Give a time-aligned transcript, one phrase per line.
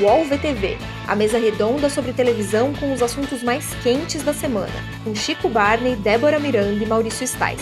[0.00, 0.76] UOL VTV,
[1.06, 4.72] a mesa redonda sobre televisão com os assuntos mais quentes da semana,
[5.02, 7.56] com Chico Barney, Débora Miranda e Maurício Sticer.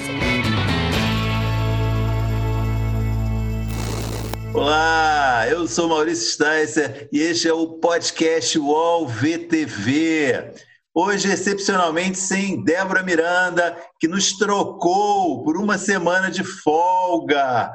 [4.53, 10.55] Olá, eu sou Maurício Sticer e este é o podcast UOL VTV.
[10.93, 17.71] Hoje, excepcionalmente, sem Débora Miranda, que nos trocou por uma semana de folga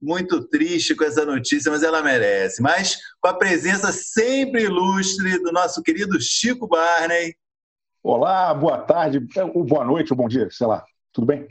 [0.00, 2.62] muito triste com essa notícia, mas ela merece.
[2.62, 7.34] Mas com a presença sempre ilustre do nosso querido Chico Barney.
[8.02, 9.20] Olá, boa tarde,
[9.54, 10.84] boa noite ou bom dia, sei lá.
[11.12, 11.46] Tudo bem?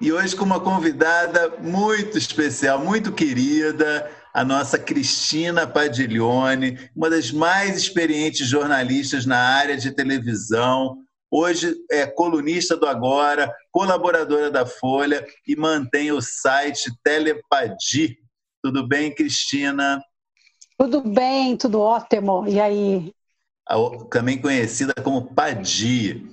[0.00, 7.32] E hoje com uma convidada muito especial, muito querida, a nossa Cristina Padiglione, uma das
[7.32, 10.98] mais experientes jornalistas na área de televisão,
[11.30, 18.18] Hoje é colunista do Agora, colaboradora da Folha e mantém o site Telepadi.
[18.62, 20.00] Tudo bem, Cristina?
[20.78, 22.46] Tudo bem, tudo ótimo.
[22.46, 23.12] E aí?
[24.10, 26.30] Também conhecida como Padi.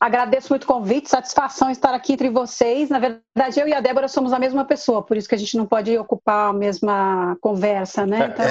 [0.00, 2.88] Agradeço muito o convite, satisfação estar aqui entre vocês.
[2.88, 5.56] Na verdade, eu e a Débora somos a mesma pessoa, por isso que a gente
[5.56, 8.34] não pode ocupar a mesma conversa, né?
[8.34, 8.44] Então...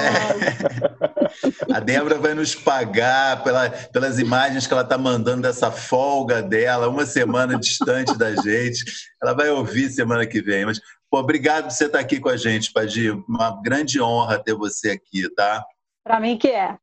[1.70, 1.76] É.
[1.76, 6.88] a Débora vai nos pagar pela, pelas imagens que ela está mandando dessa folga dela,
[6.88, 8.84] uma semana distante da gente.
[9.22, 10.64] Ela vai ouvir semana que vem.
[10.64, 13.10] Mas, pô, obrigado por você estar aqui com a gente, Padi.
[13.28, 15.64] Uma grande honra ter você aqui, tá?
[16.04, 16.76] Para mim que é.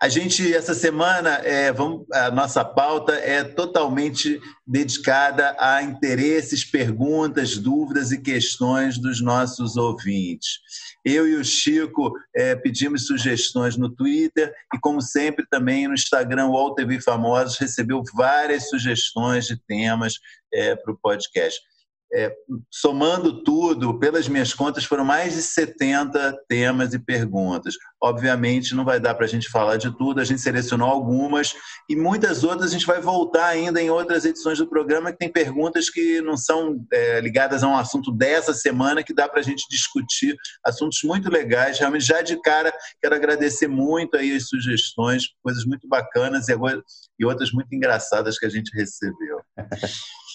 [0.00, 7.56] A gente, essa semana, é, vamos, a nossa pauta é totalmente dedicada a interesses, perguntas,
[7.56, 10.60] dúvidas e questões dos nossos ouvintes.
[11.04, 16.46] Eu e o Chico é, pedimos sugestões no Twitter e, como sempre, também no Instagram,
[16.46, 20.14] o TV Famosos recebeu várias sugestões de temas
[20.52, 21.60] é, para o podcast
[22.12, 22.34] é,
[22.70, 27.74] somando tudo, pelas minhas contas, foram mais de 70 temas e perguntas.
[28.02, 31.54] Obviamente, não vai dar para a gente falar de tudo, a gente selecionou algumas
[31.88, 35.30] e muitas outras a gente vai voltar ainda em outras edições do programa que tem
[35.30, 39.44] perguntas que não são é, ligadas a um assunto dessa semana, que dá para a
[39.44, 41.78] gente discutir assuntos muito legais.
[41.78, 47.52] Realmente, já de cara, quero agradecer muito aí as sugestões, coisas muito bacanas e outras
[47.52, 49.40] muito engraçadas que a gente recebeu.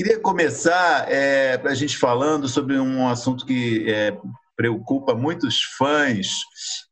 [0.00, 4.16] Queria começar é, a gente falando sobre um assunto que é,
[4.56, 6.38] preocupa muitos fãs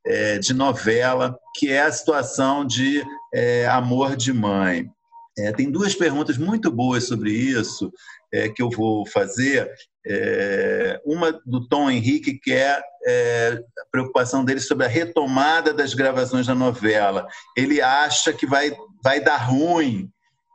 [0.07, 3.03] é, de novela, que é a situação de
[3.33, 4.91] é, amor de mãe.
[5.39, 7.91] É, tem duas perguntas muito boas sobre isso
[8.31, 9.73] é, que eu vou fazer.
[11.03, 16.55] Uma do Tom Henrique, que é, a preocupação dele sobre a retomada das gravações da
[16.55, 17.27] novela.
[17.57, 20.13] Ele acha que vai, vai dar ruim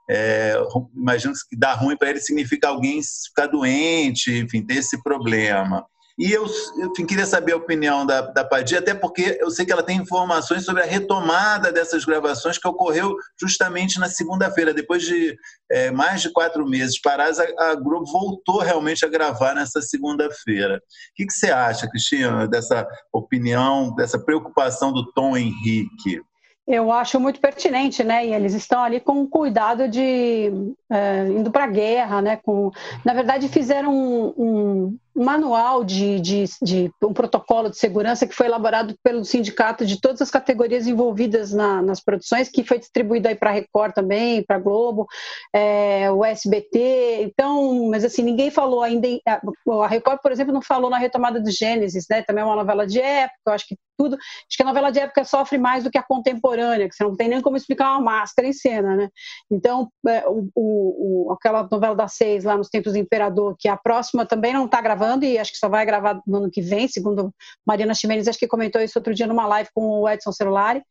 [0.10, 0.56] é,
[0.96, 5.86] imagino que dar ruim para ele significa alguém ficar doente, enfim, ter esse problema.
[6.18, 9.72] E eu enfim, queria saber a opinião da, da Padia, até porque eu sei que
[9.72, 14.74] ela tem informações sobre a retomada dessas gravações que ocorreu justamente na segunda-feira.
[14.74, 15.36] Depois de
[15.72, 20.78] é, mais de quatro meses paradas, a, a Globo voltou realmente a gravar nessa segunda-feira.
[20.78, 20.80] O
[21.16, 26.22] que, que você acha, Cristina, dessa opinião, dessa preocupação do Tom Henrique?
[26.66, 28.26] Eu acho muito pertinente, né?
[28.26, 30.50] E eles estão ali com cuidado de
[30.90, 32.38] é, indo para a guerra, né?
[32.38, 32.72] Com,
[33.04, 38.48] na verdade, fizeram um, um, manual de, de, de, um protocolo de segurança que foi
[38.48, 43.36] elaborado pelo sindicato de todas as categorias envolvidas na, nas produções, que foi distribuído aí
[43.36, 45.08] para a Record também, para a Globo,
[45.54, 47.24] é, o SBT.
[47.24, 49.08] Então, mas assim, ninguém falou ainda.
[49.26, 52.22] A Record, por exemplo, não falou na retomada do Gênesis, né?
[52.24, 54.16] Também é uma novela de época, eu acho que tudo.
[54.16, 57.16] Acho que a novela de época sofre mais do que a contemporânea, que você não
[57.16, 59.10] tem nem como explicar uma máscara em cena, né?
[59.52, 63.78] Então, é, o, o, aquela novela das seis lá nos tempos do Imperador, que a
[63.78, 66.62] próxima também não está gravando gravando e acho que só vai gravar no ano que
[66.62, 67.34] vem, segundo
[67.66, 70.82] Mariana Ximenes, acho que comentou isso outro dia numa live com o Edson Celulari.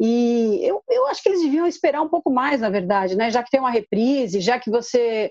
[0.00, 3.30] E eu, eu acho que eles deviam esperar um pouco mais, na verdade, né?
[3.30, 5.30] Já que tem uma reprise, já que você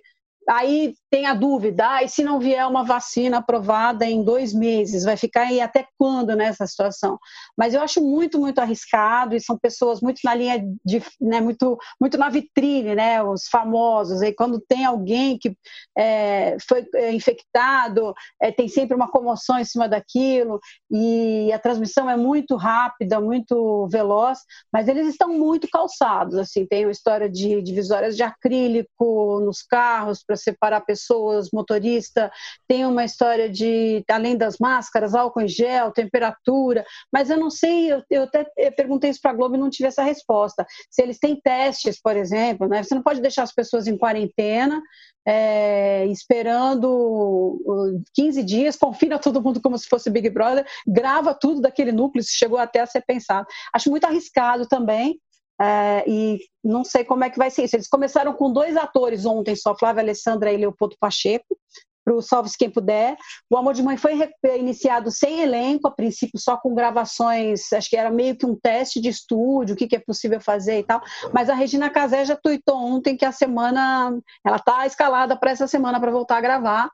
[0.50, 5.04] Aí tem a dúvida, ah, e se não vier uma vacina aprovada em dois meses,
[5.04, 7.20] vai ficar aí até quando nessa situação?
[7.58, 11.78] Mas eu acho muito, muito arriscado e são pessoas muito na linha de, né, muito,
[12.02, 14.22] muito na vitrine, né, os famosos.
[14.22, 15.56] E quando tem alguém que
[15.98, 22.10] é, foi é, infectado, é, tem sempre uma comoção em cima daquilo e a transmissão
[22.10, 24.40] é muito rápida, muito veloz,
[24.72, 30.24] mas eles estão muito calçados, assim, tem uma história de divisórias de acrílico nos carros
[30.34, 32.32] para separar pessoas, motorista,
[32.68, 37.94] tem uma história de, além das máscaras, álcool em gel, temperatura, mas eu não sei,
[37.94, 38.46] eu, eu até
[38.76, 40.66] perguntei isso para a Globo e não tive essa resposta.
[40.90, 42.82] Se eles têm testes, por exemplo, né?
[42.82, 44.82] Você não pode deixar as pessoas em quarentena,
[45.26, 51.92] é, esperando 15 dias, confina todo mundo como se fosse Big Brother, grava tudo daquele
[51.92, 53.48] núcleo, se chegou até a ser pensado.
[53.74, 55.20] Acho muito arriscado também,
[55.64, 57.76] é, e não sei como é que vai ser isso.
[57.76, 61.58] Eles começaram com dois atores ontem só, Flávia Alessandra e Leopoldo Pacheco,
[62.04, 63.16] para o Salve-se Quem Puder.
[63.50, 67.96] O Amor de Mãe foi iniciado sem elenco, a princípio só com gravações, acho que
[67.96, 71.02] era meio que um teste de estúdio, o que, que é possível fazer e tal.
[71.34, 75.68] Mas a Regina Casé já tuitou ontem que a semana, ela está escalada para essa
[75.68, 76.90] semana para voltar a gravar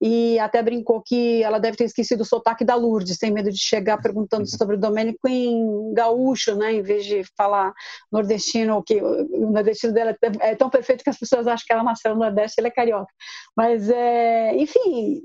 [0.00, 3.58] e até brincou que ela deve ter esquecido o sotaque da Lourdes, tem medo de
[3.58, 4.58] chegar perguntando uhum.
[4.58, 7.72] sobre o Domênico em gaúcho, né, em vez de falar
[8.10, 12.12] nordestino, que o nordestino dela é tão perfeito que as pessoas acham que ela nasceu
[12.12, 13.12] no Nordeste, ele é carioca.
[13.56, 15.22] Mas, é, enfim,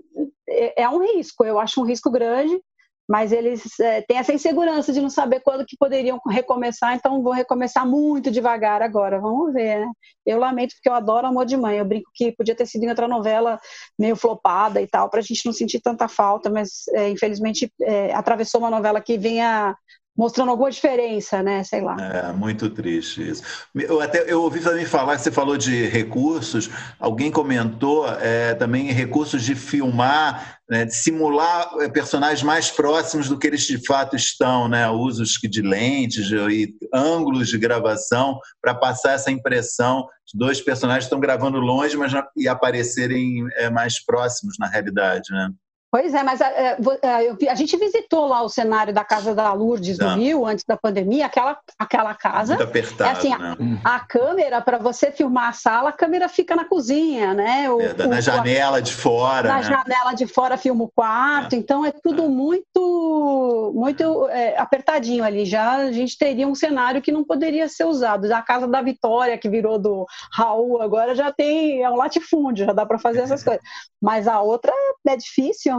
[0.47, 2.59] é, é um risco, eu acho um risco grande,
[3.09, 7.33] mas eles é, têm essa insegurança de não saber quando que poderiam recomeçar, então vão
[7.33, 9.91] recomeçar muito devagar agora, vamos ver, né?
[10.23, 12.89] Eu lamento porque eu adoro Amor de Mãe, eu brinco que podia ter sido em
[12.89, 13.59] outra novela
[13.97, 18.13] meio flopada e tal, para a gente não sentir tanta falta, mas é, infelizmente é,
[18.13, 19.75] atravessou uma novela que vinha
[20.19, 21.63] mostrando alguma diferença, né?
[21.63, 21.95] Sei lá.
[21.97, 23.41] É, muito triste isso.
[23.73, 26.69] Eu, até, eu ouvi também falar, você falou de recursos,
[26.99, 33.39] alguém comentou é, também recursos de filmar, né, de simular é, personagens mais próximos do
[33.39, 34.89] que eles de fato estão, né?
[34.89, 41.07] Usos de lentes e ângulos de gravação para passar essa impressão de dois personagens que
[41.07, 45.49] estão gravando longe, mas e aparecerem é, mais próximos na realidade, né?
[45.91, 49.51] Pois é, mas a, é, é, a, gente visitou lá o cenário da Casa da
[49.53, 52.53] Lourdes do Rio, antes da pandemia, aquela, aquela casa.
[52.53, 53.79] Muito apertado, é assim, né?
[53.83, 57.71] a, a, câmera, para você filmar a sala, a câmera fica na cozinha, né?
[57.71, 59.47] O, é, na o, janela de fora.
[59.47, 59.63] Na né?
[59.63, 61.57] janela de fora filma o quarto, é.
[61.57, 62.27] então é tudo é.
[62.27, 65.43] muito, muito apertadinho ali.
[65.43, 68.31] Já a gente teria um cenário que não poderia ser usado.
[68.31, 72.73] A Casa da Vitória, que virou do Raul, agora já tem, é um latifúndio, já
[72.73, 73.63] dá para fazer essas coisas.
[73.99, 74.71] Mas a outra
[75.07, 75.78] é difícil,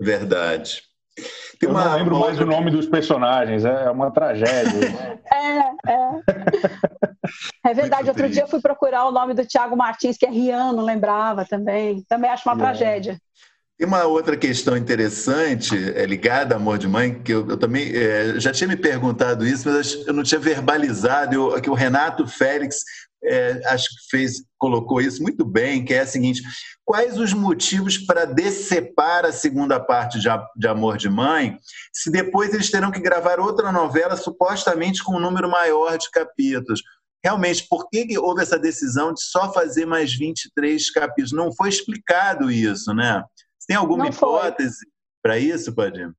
[0.00, 0.82] Verdade.
[1.58, 5.18] Tem uma, eu não lembro mais o nome dos personagens, é uma tragédia.
[5.32, 6.10] é, é.
[7.64, 10.72] É verdade, outro dia eu fui procurar o nome do Tiago Martins, que é Rian,
[10.72, 12.04] não lembrava também.
[12.08, 12.58] Também acho uma é.
[12.58, 13.18] tragédia.
[13.78, 17.94] E uma outra questão interessante, é, ligada a amor de mãe, que eu, eu também
[17.94, 22.26] é, já tinha me perguntado isso, mas eu não tinha verbalizado, eu, que o Renato
[22.26, 22.78] Félix
[23.26, 26.42] é, acho que fez, colocou isso muito bem, que é a seguinte:
[26.84, 31.58] quais os motivos para decepar a segunda parte de, de Amor de Mãe,
[31.92, 36.80] se depois eles terão que gravar outra novela supostamente com um número maior de capítulos?
[37.24, 41.32] Realmente, por que houve essa decisão de só fazer mais 23 capítulos?
[41.32, 43.24] Não foi explicado isso, né?
[43.58, 44.86] Você tem alguma hipótese
[45.20, 46.14] para isso, Padinho?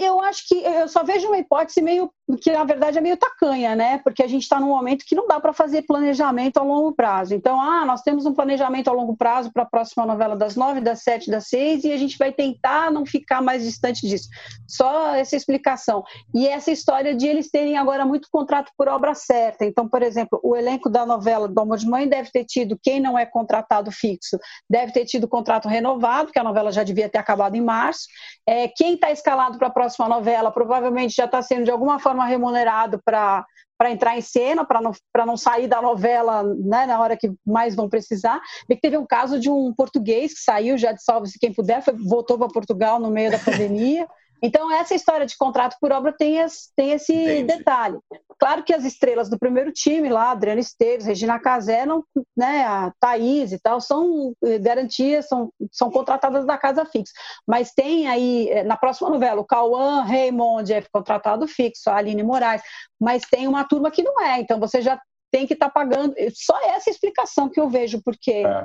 [0.00, 3.74] Eu acho que eu só vejo uma hipótese meio que na verdade é meio tacanha,
[3.74, 3.98] né?
[3.98, 7.34] Porque a gente está num momento que não dá para fazer planejamento a longo prazo.
[7.34, 10.80] Então, ah, nós temos um planejamento a longo prazo para a próxima novela das nove,
[10.80, 14.28] das sete, das seis, e a gente vai tentar não ficar mais distante disso.
[14.66, 16.04] Só essa explicação.
[16.34, 19.64] E essa história de eles terem agora muito contrato por obra certa.
[19.64, 23.00] Então, por exemplo, o elenco da novela do Amor de Mãe deve ter tido, quem
[23.00, 24.38] não é contratado fixo,
[24.68, 28.06] deve ter tido contrato renovado, porque a novela já devia ter acabado em março.
[28.46, 32.17] É, quem está escalado para a próxima novela provavelmente já está sendo de alguma forma
[32.26, 33.46] remunerado para
[33.90, 34.92] entrar em cena, para não,
[35.26, 38.40] não sair da novela né, na hora que mais vão precisar.
[38.68, 41.94] E teve um caso de um português que saiu já de Salve-se Quem Puder, foi,
[41.94, 44.06] voltou para Portugal no meio da pandemia.
[44.42, 47.98] Então, essa história de contrato por obra tem esse, tem esse detalhe.
[48.38, 52.04] Claro que as estrelas do primeiro time lá, Adriana Esteves, Regina Casé, não,
[52.36, 57.12] né, a Thaís e tal, são eh, garantias, são, são contratadas da casa fixa.
[57.46, 62.22] Mas tem aí, eh, na próxima novela, o Cauã Raymond é contratado fixo, a Aline
[62.22, 62.62] Moraes,
[63.00, 64.38] mas tem uma turma que não é.
[64.40, 66.14] Então, você já tem que estar tá pagando.
[66.34, 68.64] Só essa explicação que eu vejo, porque é.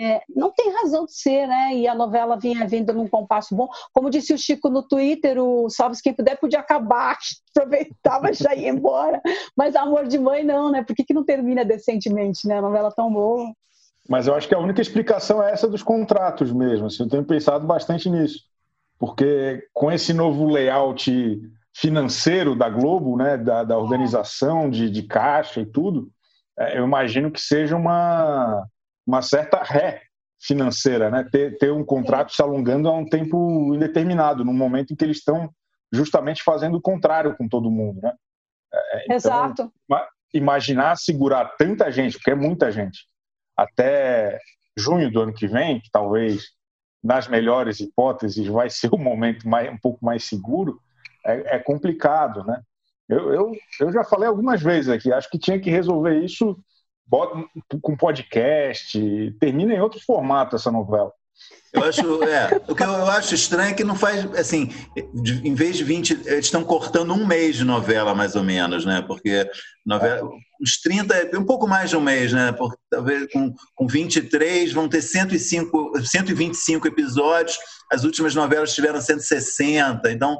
[0.00, 1.74] É, não tem razão de ser, né?
[1.74, 3.68] E a novela vinha vindo num compasso bom.
[3.92, 7.16] Como disse o Chico no Twitter, o Salve Quem Puder podia acabar,
[7.54, 9.20] aproveitava e já ia embora.
[9.56, 10.82] Mas Amor de Mãe não, né?
[10.82, 12.58] Por que, que não termina decentemente, né?
[12.58, 13.52] A novela tão boa.
[14.08, 16.86] Mas eu acho que a única explicação é essa dos contratos mesmo.
[16.86, 18.40] Assim, eu tenho pensado bastante nisso.
[18.98, 21.10] Porque com esse novo layout
[21.74, 26.10] financeiro da Globo, né, da, da organização de, de caixa e tudo,
[26.58, 28.64] é, eu imagino que seja uma,
[29.06, 30.02] uma certa ré
[30.40, 31.26] financeira, né?
[31.30, 35.18] ter, ter um contrato se alongando a um tempo indeterminado, no momento em que eles
[35.18, 35.50] estão
[35.92, 38.00] justamente fazendo o contrário com todo mundo.
[38.02, 38.12] Né?
[38.72, 39.72] É, é então, Exato.
[40.32, 43.06] Imaginar segurar tanta gente, porque é muita gente,
[43.56, 44.38] até
[44.76, 46.50] junho do ano que vem, que talvez
[47.02, 50.80] nas melhores hipóteses vai ser o momento mais, um pouco mais seguro,
[51.26, 52.60] é, é complicado, né?
[53.08, 56.58] Eu, eu, eu já falei algumas vezes aqui, acho que tinha que resolver isso
[57.82, 61.12] com podcast, termina em outro formato essa novela.
[61.72, 64.72] Eu acho, é, o que eu acho estranho é que não faz, assim,
[65.12, 68.86] de, em vez de 20, eles estão cortando um mês de novela, mais ou menos,
[68.86, 69.02] né?
[69.02, 69.50] Porque
[69.84, 70.30] novela,
[70.62, 72.52] uns 30, um pouco mais de um mês, né?
[72.52, 77.58] Porque talvez com, com 23 vão ter 105, 125 episódios,
[77.92, 80.38] as últimas novelas tiveram 160, então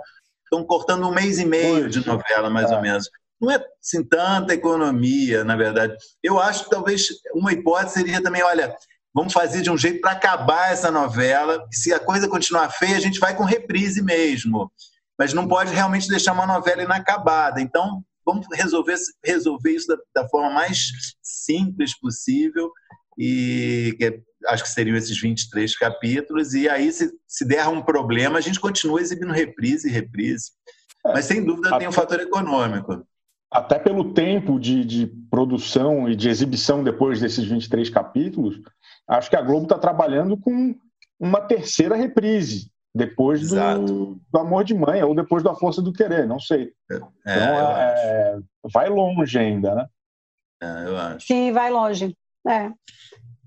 [0.55, 2.77] estão cortando um mês e meio de novela, mais é.
[2.77, 3.11] ou menos.
[3.41, 5.97] Não é assim, tanta economia, na verdade.
[6.23, 8.75] Eu acho que talvez uma hipótese seria também, olha,
[9.13, 11.65] vamos fazer de um jeito para acabar essa novela.
[11.71, 14.71] Se a coisa continuar feia, a gente vai com reprise mesmo.
[15.19, 17.61] Mas não pode realmente deixar uma novela inacabada.
[17.61, 20.91] Então, vamos resolver, resolver isso da, da forma mais
[21.23, 22.71] simples possível.
[23.19, 26.55] E que, acho que seriam esses 23 capítulos.
[26.55, 30.53] E aí, se, se der um problema, a gente continua exibindo reprise e reprise.
[31.05, 33.07] Mas, sem dúvida, tem um fator econômico
[33.55, 38.61] até pelo tempo de, de, produção e de exibição depois desses 23 capítulos,
[39.07, 40.75] acho que a Globo está trabalhando com
[41.21, 46.27] uma terceira reprise depois do, do, Amor de Mãe ou depois da Força do Querer,
[46.27, 46.73] não sei.
[46.91, 48.39] É, então, é,
[48.73, 49.87] vai longe ainda, né?
[50.61, 51.27] É, eu acho.
[51.27, 52.17] Sim, vai longe.
[52.49, 52.73] É.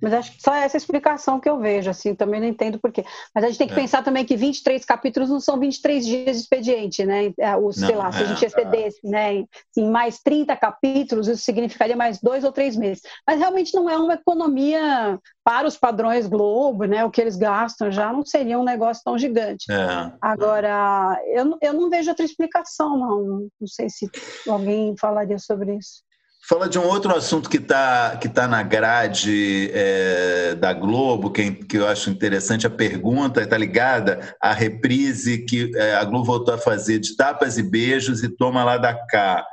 [0.01, 3.03] Mas acho que só essa explicação que eu vejo, assim, também não entendo por quê.
[3.33, 3.77] Mas a gente tem que é.
[3.77, 7.33] pensar também que 23 capítulos não são 23 dias de expediente, né?
[7.39, 9.43] É, o, sei lá, se a gente é, excedesse, né,
[9.75, 13.01] em mais 30 capítulos, isso significaria mais dois ou três meses.
[13.25, 17.03] Mas realmente não é uma economia para os padrões Globo, né?
[17.03, 19.71] O que eles gastam já não seria um negócio tão gigante.
[19.71, 20.11] É.
[20.21, 23.47] Agora, eu, eu não vejo outra explicação, não.
[23.59, 24.09] Não sei se
[24.47, 26.06] alguém falaria sobre isso.
[26.47, 31.51] Fala de um outro assunto que está que tá na grade é, da Globo, que,
[31.51, 36.53] que eu acho interessante, a pergunta está ligada à reprise que é, a Globo voltou
[36.53, 39.45] a fazer de tapas e beijos e toma lá da cá.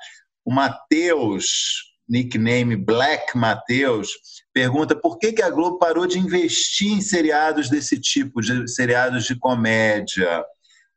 [0.44, 4.10] O Matheus, nickname Black Matheus,
[4.52, 9.24] pergunta por que, que a Globo parou de investir em seriados desse tipo, de seriados
[9.24, 10.44] de comédia.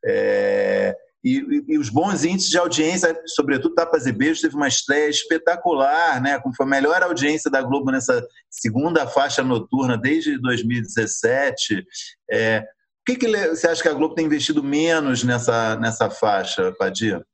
[0.05, 4.67] É, e, e, e, os bons índices de audiência, sobretudo Tapas e Beijos, teve uma
[4.67, 6.39] estreia espetacular, né?
[6.39, 11.85] Como foi a melhor audiência da Globo nessa segunda faixa noturna desde 2017.
[12.29, 16.73] É, por que, que você acha que a Globo tem investido menos nessa, nessa faixa,
[16.77, 17.25] Padia?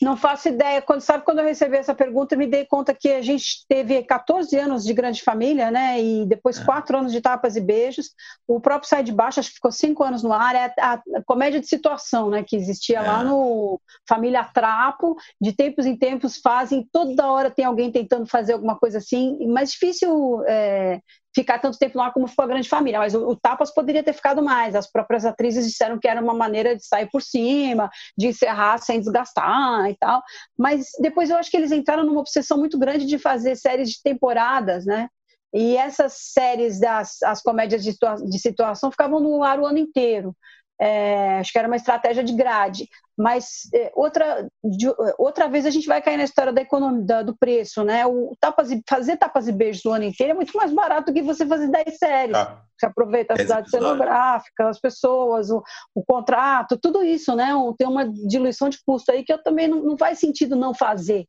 [0.00, 0.80] Não faço ideia.
[0.80, 4.56] Quando, sabe quando eu recebi essa pergunta, me dei conta que a gente teve 14
[4.56, 6.00] anos de grande família, né?
[6.00, 6.64] E depois é.
[6.64, 8.10] quatro anos de tapas e beijos.
[8.46, 10.54] O próprio Sai de Baixo, acho que ficou cinco anos no ar.
[10.54, 12.44] É a, a comédia de situação, né?
[12.46, 13.02] Que existia é.
[13.02, 15.16] lá no Família Trapo.
[15.40, 19.36] De tempos em tempos fazem, toda hora tem alguém tentando fazer alguma coisa assim.
[19.48, 21.00] Mais difícil é,
[21.38, 24.12] ficar tanto tempo lá como ficou a grande família, mas o, o, Tapas poderia ter
[24.12, 24.74] ficado mais.
[24.74, 28.98] As próprias atrizes disseram que era uma maneira de sair por cima, de encerrar sem
[28.98, 30.22] desgastar e tal.
[30.56, 34.02] Mas depois eu acho que eles entraram numa obsessão muito grande de fazer séries de
[34.02, 35.08] temporadas, né?
[35.54, 37.96] E essas séries das as comédias de,
[38.28, 40.36] de situação ficavam no ar o ano inteiro.
[40.80, 42.88] É, acho que era uma estratégia de grade.
[43.16, 44.86] Mas é, outra, de,
[45.18, 48.06] outra vez a gente vai cair na história da economia, da, do preço, né?
[48.06, 51.14] O tapas e, fazer tapas e beijos o ano inteiro é muito mais barato do
[51.14, 52.36] que você fazer 10 séries.
[52.36, 57.48] Ah, você aproveita a cidade cenográfica, as pessoas, o, o, contrato, tudo isso, né?
[57.76, 61.26] Tem uma diluição de custo aí que eu também não, não faz sentido não fazer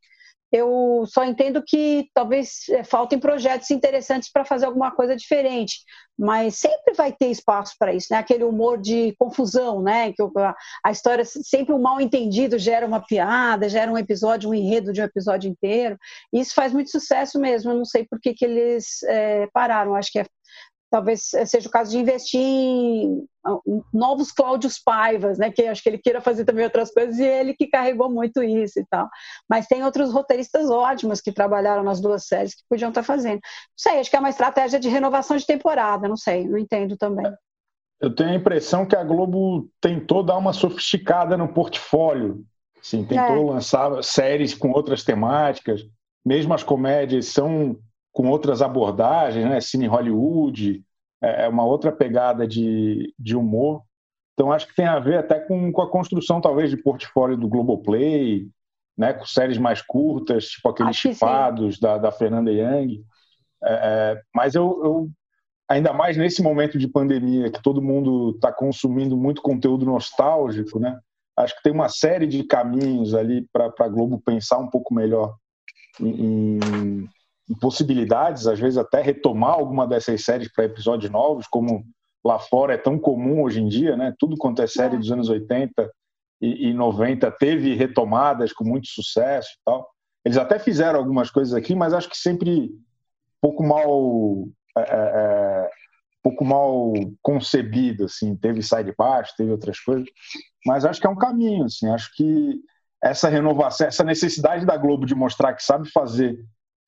[0.52, 5.80] eu só entendo que talvez é, faltem projetos interessantes para fazer alguma coisa diferente,
[6.18, 8.18] mas sempre vai ter espaço para isso, né?
[8.18, 10.12] Aquele humor de confusão, né?
[10.12, 10.22] Que
[10.84, 15.02] a história sempre um mal entendido gera uma piada, gera um episódio, um enredo de
[15.02, 15.98] um episódio inteiro.
[16.34, 17.72] Isso faz muito sucesso mesmo.
[17.72, 19.96] Eu não sei por que, que eles é, pararam.
[19.96, 20.26] Acho que é
[20.90, 23.28] talvez seja o caso de investir em
[23.94, 27.54] novos Cláudios Paivas, né, que acho que ele queira fazer também outras coisas e ele
[27.54, 29.08] que carregou muito isso e tal.
[29.50, 33.36] Mas tem outros roteiristas ótimos que trabalharam nas duas séries que podiam estar fazendo.
[33.36, 36.98] Não sei, acho que é uma estratégia de renovação de temporada, não sei, não entendo
[36.98, 37.32] também.
[38.02, 42.46] Eu tenho a impressão que a Globo tentou dar uma sofisticada no portfólio,
[42.82, 43.54] sim, tentou é.
[43.54, 45.82] lançar séries com outras temáticas,
[46.26, 47.78] mesmo as comédias são
[48.12, 49.62] com outras abordagens, né?
[49.62, 50.84] Cine Hollywood,
[51.22, 53.84] é, é uma outra pegada de, de humor.
[54.34, 57.48] Então, acho que tem a ver até com, com a construção, talvez, de portfólio do
[57.48, 58.48] Globoplay,
[58.98, 59.14] né?
[59.14, 63.04] com séries mais curtas, tipo aqueles chipados da, da Fernanda Young.
[63.62, 65.10] É, é, mas eu, eu,
[65.68, 70.98] ainda mais nesse momento de pandemia, que todo mundo está consumindo muito conteúdo nostálgico, né?
[71.40, 75.36] acho que tem uma série de caminhos ali para a Globo pensar um pouco melhor
[76.00, 76.60] em,
[77.56, 81.84] possibilidades, às vezes até retomar alguma dessas séries para episódios novos, como
[82.24, 84.14] lá fora é tão comum hoje em dia, né?
[84.20, 85.00] Tudo quanto é série é.
[85.00, 85.90] dos anos 80
[86.42, 89.90] e, e 90 teve retomadas com muito sucesso e tal.
[90.24, 92.70] Eles até fizeram algumas coisas aqui, mas acho que sempre
[93.42, 95.70] pouco mal é, é, é
[96.22, 100.06] pouco mal concebido assim teve side baixo teve outras coisas
[100.66, 102.60] mas acho que é um caminho assim acho que
[103.02, 106.38] essa renovação essa necessidade da Globo de mostrar que sabe fazer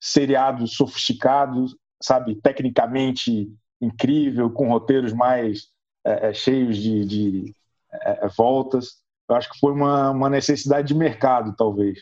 [0.02, 3.48] seriados sofisticados sabe tecnicamente
[3.80, 5.68] incrível com roteiros mais
[6.04, 7.54] é, cheios de, de
[7.92, 9.00] é, voltas.
[9.28, 12.00] Eu acho que foi uma, uma necessidade de mercado talvez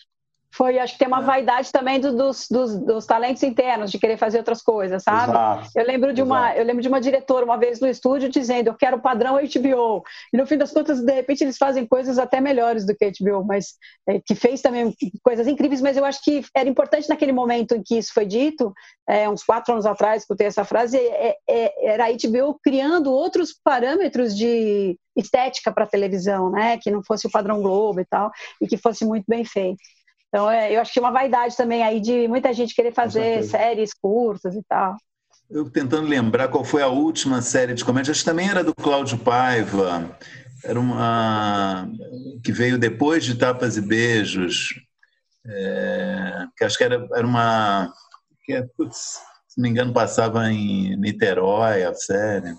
[0.53, 1.25] foi, acho que tem uma é.
[1.25, 5.31] vaidade também do, dos, dos, dos, talentos internos, de querer fazer outras coisas, sabe?
[5.31, 8.69] Exato, eu lembro de uma, eu lembro de uma diretora uma vez no estúdio dizendo,
[8.69, 10.03] eu quero o padrão HBO.
[10.33, 13.45] E no fim das contas, de repente, eles fazem coisas até melhores do que HBO,
[13.45, 13.75] mas
[14.09, 17.83] é, que fez também coisas incríveis, mas eu acho que era importante naquele momento em
[17.83, 18.73] que isso foi dito,
[19.09, 23.55] é, uns quatro anos atrás, escutei essa frase, é, é, era a HBO criando outros
[23.63, 26.79] parâmetros de estética para televisão, né?
[26.79, 28.31] Que não fosse o padrão Globo e tal,
[28.61, 29.79] e que fosse muito bem feito.
[30.31, 33.43] Então, é, eu acho que é uma vaidade também aí de muita gente querer fazer
[33.43, 34.97] séries curtas e tal.
[35.51, 38.73] Eu tentando lembrar qual foi a última série de comédia, acho que também era do
[38.73, 40.17] Cláudio Paiva,
[40.63, 41.91] era uma
[42.45, 44.69] que veio depois de Tapas e Beijos,
[45.45, 47.93] é, que acho que era, era uma
[48.45, 49.19] que, é, putz,
[49.49, 52.55] se não me engano passava em Niterói a série.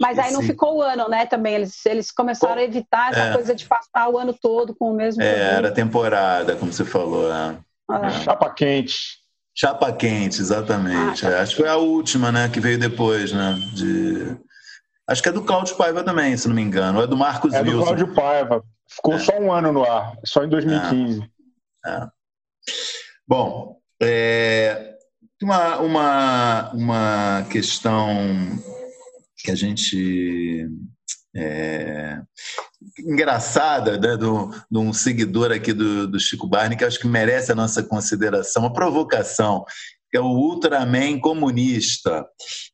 [0.00, 1.24] Mas aí não ficou o ano, né?
[1.24, 3.32] Também eles, eles começaram a evitar essa é.
[3.32, 5.22] coisa de passar o ano todo com o mesmo.
[5.22, 7.32] É, era temporada, como você falou.
[7.32, 7.56] É.
[7.88, 8.10] Ah.
[8.10, 9.18] Chapa quente.
[9.54, 11.24] Chapa quente, exatamente.
[11.24, 11.42] Ah, tá.
[11.42, 12.48] Acho que foi a última, né?
[12.48, 13.54] Que veio depois, né?
[13.74, 14.36] De...
[15.06, 16.98] Acho que é do Cláudio Paiva também, se não me engano.
[16.98, 17.70] Ou é do Marcos é Wilson.
[17.70, 18.64] É do Cláudio Paiva.
[18.88, 19.18] Ficou é.
[19.18, 21.22] só um ano no ar, só em 2015.
[21.86, 21.90] É.
[21.90, 22.08] é.
[23.26, 24.96] Bom, é,
[25.42, 28.08] uma, uma, uma questão
[29.44, 30.66] que a gente
[31.36, 32.18] é,
[32.98, 37.54] engraçada né, de um seguidor aqui do, do Chico Barney, que acho que merece a
[37.54, 39.64] nossa consideração, uma provocação
[40.14, 42.24] que é o Ultraman comunista.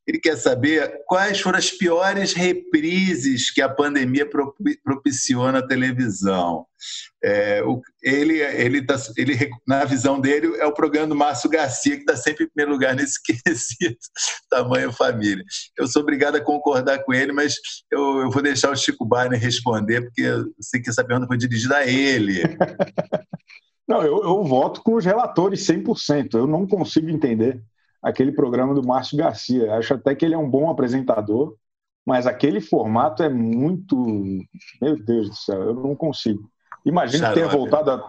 [0.07, 4.29] Ele quer saber quais foram as piores reprises que a pandemia
[4.85, 6.67] propiciou na televisão.
[7.25, 11.97] É, o, ele, ele, tá, ele, na visão dele, é o programa do Márcio Garcia,
[11.97, 13.97] que está sempre em primeiro lugar nesse quesito,
[14.51, 15.43] tamanho família.
[15.79, 17.55] Eu sou obrigado a concordar com ele, mas
[17.91, 21.39] eu, eu vou deixar o Chico Barney responder, porque eu sei que essa pergunta foi
[21.39, 22.43] dirigida a ele.
[23.91, 26.35] Não, eu, eu voto com os relatores 100%.
[26.35, 27.61] Eu não consigo entender
[28.01, 29.75] aquele programa do Márcio Garcia.
[29.75, 31.57] Acho até que ele é um bom apresentador,
[32.07, 33.97] mas aquele formato é muito.
[34.81, 36.49] Meu Deus do céu, eu não consigo.
[36.87, 38.05] Imagino tenha voltado, a...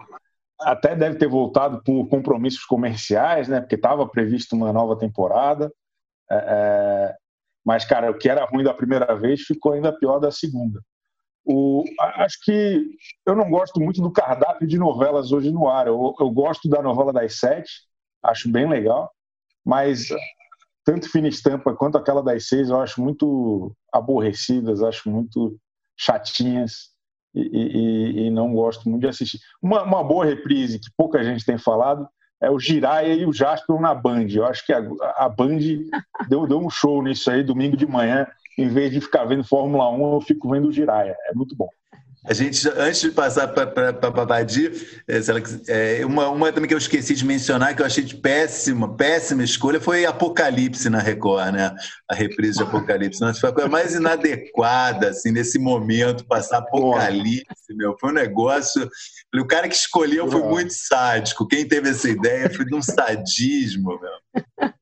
[0.60, 3.60] até deve ter voltado por compromissos comerciais, né?
[3.60, 5.68] Porque estava previsto uma nova temporada.
[6.30, 7.16] É, é...
[7.64, 10.80] Mas, cara, o que era ruim da primeira vez ficou ainda pior da segunda.
[11.44, 11.84] O,
[12.16, 12.86] acho que
[13.26, 15.88] eu não gosto muito do cardápio de novelas hoje no ar.
[15.88, 17.70] Eu, eu, gosto da novela das sete,
[18.22, 19.10] acho bem legal,
[19.64, 20.08] mas
[20.84, 25.58] tanto Fina Estampa quanto aquela das seis eu acho muito aborrecidas, acho muito
[25.96, 26.90] chatinhas
[27.34, 29.38] e, e, e não gosto muito de assistir.
[29.60, 32.08] Uma, uma, boa reprise que pouca gente tem falado
[32.40, 34.26] é o Jiraya e o Jasper na Band.
[34.30, 34.82] Eu acho que a,
[35.16, 35.58] a Band
[36.28, 38.26] deu, deu um show nisso aí domingo de manhã
[38.58, 41.16] em vez de ficar vendo Fórmula 1, eu fico vendo o Jiraya.
[41.28, 41.68] É muito bom.
[42.24, 44.70] A gente, antes de passar para a Badi,
[45.66, 49.42] é, uma, uma também que eu esqueci de mencionar, que eu achei de péssima, péssima
[49.42, 51.74] escolha, foi Apocalipse na Record, né?
[52.08, 53.20] A reprise de Apocalipse.
[53.20, 57.96] Nossa, foi a coisa mais inadequada, assim, nesse momento, passar Apocalipse, meu.
[57.98, 58.88] Foi um negócio.
[59.34, 61.48] O cara que escolheu foi muito sádico.
[61.48, 64.72] Quem teve essa ideia foi de um sadismo, meu.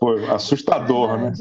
[0.00, 1.32] Foi assustador, né?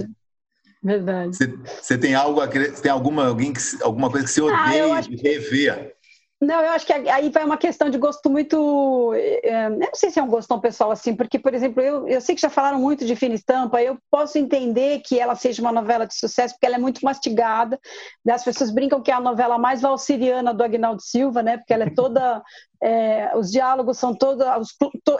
[0.84, 1.38] Verdade.
[1.82, 2.42] Você, tem algo,
[2.82, 5.96] tem alguma, alguém que, alguma coisa que você ah, odeia ah, rever?
[6.42, 9.14] Não, eu acho que aí vai uma questão de gosto muito.
[9.14, 12.08] É, eu não sei se é um gosto tão pessoal assim, porque, por exemplo, eu,
[12.08, 15.62] eu sei que já falaram muito de Fina Estampa, eu posso entender que ela seja
[15.62, 17.80] uma novela de sucesso, porque ela é muito mastigada.
[18.28, 21.58] As pessoas brincam que é a novela mais valsiriana do Agnaldo Silva, né?
[21.58, 22.42] Porque ela é toda.
[22.82, 24.44] É, os diálogos são todos.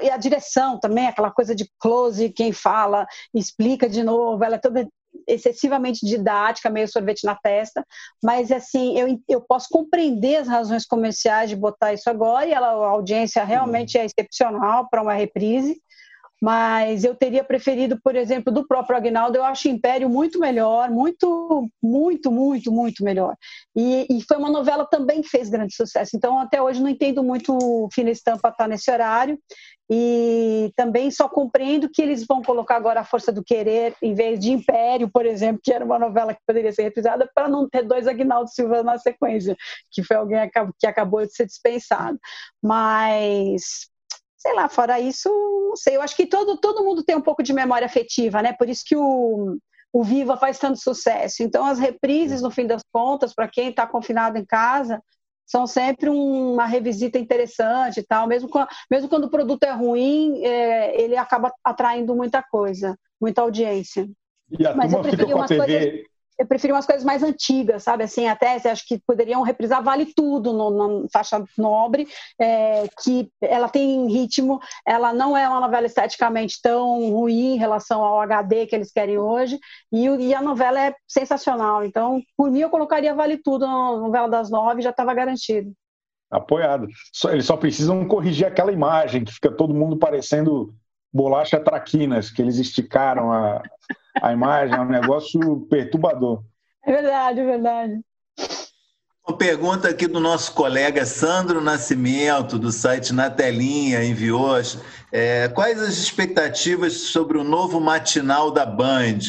[0.02, 4.60] e a direção também, aquela coisa de close, quem fala, explica de novo, ela é
[4.60, 4.90] toda
[5.28, 7.86] excessivamente didática, meio sorvete na testa,
[8.24, 12.68] mas assim, eu, eu posso compreender as razões comerciais de botar isso agora, e ela,
[12.68, 15.82] a audiência realmente é excepcional para uma reprise,
[16.42, 21.70] mas eu teria preferido, por exemplo, do próprio Agnaldo, eu acho Império muito melhor, muito,
[21.82, 23.36] muito, muito, muito melhor.
[23.76, 26.18] E, e foi uma novela também que fez grande sucesso.
[26.18, 29.38] Então, até hoje, não entendo muito Fina Estampa estar tá nesse horário.
[29.94, 34.40] E também só compreendo que eles vão colocar agora a Força do Querer em vez
[34.40, 37.84] de Império, por exemplo, que era uma novela que poderia ser reprisada, para não ter
[37.84, 39.54] dois Agnaldo Silva na sequência,
[39.92, 40.50] que foi alguém
[40.80, 42.18] que acabou de ser dispensado.
[42.64, 43.91] Mas
[44.42, 45.96] sei lá, fora isso, não sei.
[45.96, 48.54] Eu acho que todo, todo mundo tem um pouco de memória afetiva, né?
[48.54, 49.58] Por isso que o,
[49.94, 51.44] o Viva faz tanto sucesso.
[51.44, 55.00] Então, as reprises, no fim das contas, para quem está confinado em casa,
[55.46, 58.26] são sempre uma revisita interessante e tal.
[58.26, 58.50] Mesmo,
[58.90, 64.10] mesmo quando o produto é ruim, é, ele acaba atraindo muita coisa, muita audiência.
[64.58, 66.11] E a Mas turma fica com a TV, coisas
[66.42, 68.04] eu prefiro umas coisas mais antigas, sabe?
[68.04, 72.08] Assim, até acho que poderiam reprisar Vale Tudo no, na faixa nobre,
[72.40, 78.04] é, que ela tem ritmo, ela não é uma novela esteticamente tão ruim em relação
[78.04, 79.60] ao HD que eles querem hoje,
[79.92, 81.86] e, e a novela é sensacional.
[81.86, 85.72] Então, por mim, eu colocaria Vale Tudo na novela das nove, já estava garantido.
[86.32, 86.88] Apoiado.
[87.30, 90.74] Eles só precisam corrigir aquela imagem que fica todo mundo parecendo
[91.14, 93.62] bolacha traquinas, que eles esticaram a,
[94.22, 96.44] a imagem, é um negócio perturbador.
[96.86, 98.02] É verdade, é verdade.
[99.28, 104.56] Uma pergunta aqui do nosso colega Sandro Nascimento, do site Na Telinha, enviou.
[105.12, 109.20] É, quais as expectativas sobre o novo matinal da Band?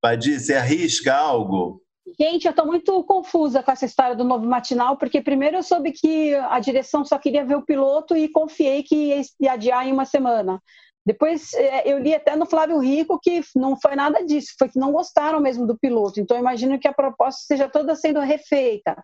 [0.00, 1.82] Padir, você arrisca algo?
[2.18, 5.90] Gente, eu estou muito confusa com essa história do novo matinal, porque primeiro eu soube
[5.92, 10.04] que a direção só queria ver o piloto e confiei que ia adiar em uma
[10.04, 10.62] semana.
[11.06, 14.78] Depois é, eu li até no Flávio Rico que não foi nada disso, foi que
[14.78, 16.18] não gostaram mesmo do piloto.
[16.18, 18.96] Então imagino que a proposta seja toda sendo refeita.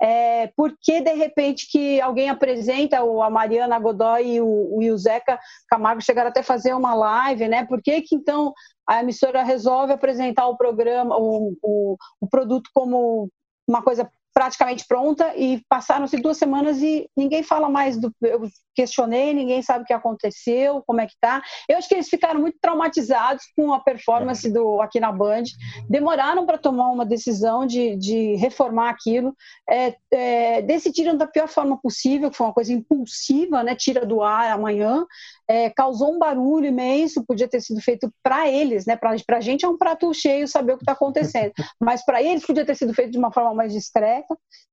[0.00, 4.96] É, por que de repente que alguém apresenta o, a Mariana Godoy e o, o
[4.96, 7.66] Zeca Camargo chegaram até fazer uma live, né?
[7.66, 8.54] Por que, que então
[8.88, 13.28] a emissora resolve apresentar o programa, o, o, o produto como
[13.68, 18.12] uma coisa praticamente pronta e passaram-se duas semanas e ninguém fala mais do.
[18.22, 21.42] Eu questionei, ninguém sabe o que aconteceu, como é que tá.
[21.68, 25.42] Eu acho que eles ficaram muito traumatizados com a performance do aqui na Band,
[25.88, 29.34] demoraram para tomar uma decisão de, de reformar aquilo,
[29.68, 33.74] é, é, decidiram da pior forma possível, que foi uma coisa impulsiva, né?
[33.74, 35.04] Tira do ar amanhã,
[35.48, 38.96] é, causou um barulho imenso, podia ter sido feito para eles, né?
[38.96, 42.46] Para a gente é um prato cheio saber o que está acontecendo, mas para eles
[42.46, 44.19] podia ter sido feito de uma forma mais discreta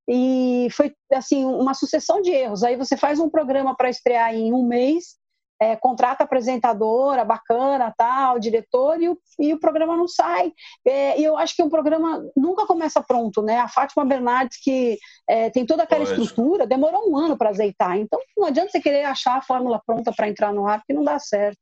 [0.08, 2.64] e foi assim uma sucessão de erros.
[2.64, 5.18] Aí você faz um programa para estrear em um mês
[5.60, 10.52] é, contrata apresentadora bacana, tal, diretor, e o, e o programa não sai.
[10.86, 13.60] É, e eu acho que o programa nunca começa pronto, né?
[13.60, 16.22] A Fátima Bernardes, que é, tem toda aquela Lógico.
[16.22, 17.98] estrutura, demorou um ano para azeitar.
[17.98, 21.04] Então não adianta você querer achar a fórmula pronta para entrar no ar, porque não
[21.04, 21.60] dá certo.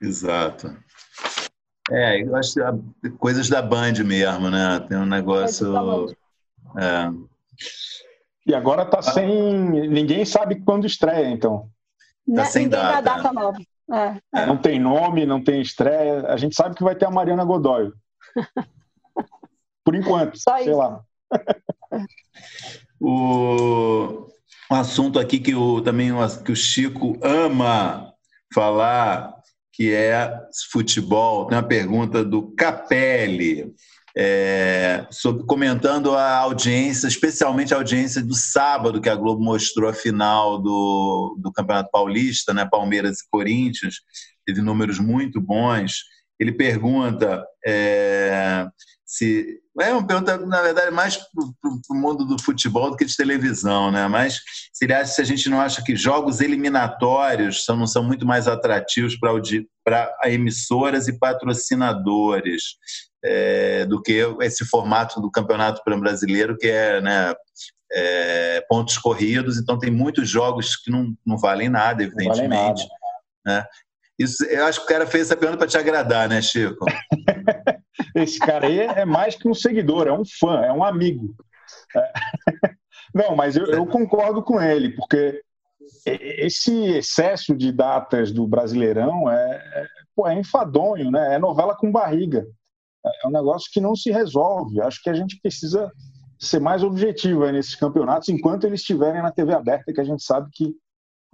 [0.00, 0.76] Exato.
[1.90, 2.54] É, eu acho
[3.02, 4.80] que coisas da Band mesmo, né?
[4.88, 6.14] Tem um negócio.
[6.76, 7.10] É.
[8.46, 9.28] E agora tá sem.
[9.88, 11.68] Ninguém sabe quando estreia, então.
[12.26, 12.44] Tá né?
[12.44, 13.00] sem data.
[13.00, 13.58] data nova.
[13.92, 14.46] É, é.
[14.46, 16.26] Não tem nome, não tem estreia.
[16.26, 17.92] A gente sabe que vai ter a Mariana Godoy.
[19.84, 20.76] Por enquanto, Só sei isso.
[20.76, 21.00] lá.
[23.00, 24.26] o
[24.70, 26.10] um assunto aqui que o, também
[26.42, 28.12] que o Chico ama
[28.52, 29.34] falar,
[29.72, 30.32] que é
[30.72, 31.46] futebol.
[31.46, 33.74] Tem uma pergunta do Capelli
[34.16, 39.94] é, sobre, comentando a audiência, especialmente a audiência do sábado, que a Globo mostrou a
[39.94, 43.96] final do, do Campeonato Paulista, né, Palmeiras e Corinthians,
[44.46, 46.04] teve números muito bons.
[46.38, 48.66] Ele pergunta é,
[49.04, 49.60] se.
[49.80, 53.90] É uma pergunta, na verdade, mais para o mundo do futebol do que de televisão,
[53.90, 54.06] né?
[54.06, 54.40] Mas
[54.72, 58.24] se ele acha se a gente não acha que jogos eliminatórios são, não são muito
[58.24, 62.76] mais atrativos para emissoras e patrocinadores
[63.24, 67.34] é, do que esse formato do Campeonato Brasileiro, que é, né,
[67.90, 72.48] é, pontos corridos, então tem muitos jogos que não, não valem nada, evidentemente.
[72.48, 72.82] Não nada.
[73.46, 73.66] Né?
[74.18, 76.84] Isso, eu acho que o cara fez essa pergunta para te agradar, né, Chico?
[78.14, 81.34] Esse cara aí é mais que um seguidor, é um fã, é um amigo.
[81.96, 82.12] É.
[83.14, 85.40] Não, mas eu, eu concordo com ele, porque
[86.04, 91.36] esse excesso de datas do Brasileirão é, é, pô, é enfadonho, né?
[91.36, 92.44] É novela com barriga
[93.04, 94.80] é um negócio que não se resolve.
[94.80, 95.90] Acho que a gente precisa
[96.38, 100.48] ser mais objetivo nesses campeonatos enquanto eles estiverem na TV aberta, que a gente sabe
[100.52, 100.74] que,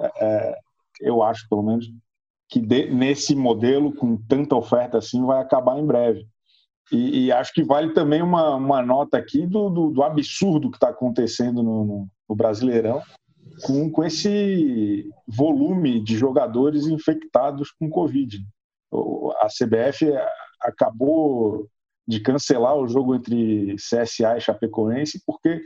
[0.01, 0.59] é, é,
[1.01, 1.87] eu acho pelo menos,
[2.49, 6.27] que de, nesse modelo, com tanta oferta assim, vai acabar em breve.
[6.93, 10.77] E, e acho que vale também uma, uma nota aqui do, do, do absurdo que
[10.77, 13.01] está acontecendo no, no, no, Brasileirão,
[13.63, 18.45] com, com esse volume de jogadores infectados com Covid.
[19.41, 20.13] A CBF
[20.63, 21.69] acabou
[22.07, 25.63] de cancelar o jogo entre CSA e Chapecoense porque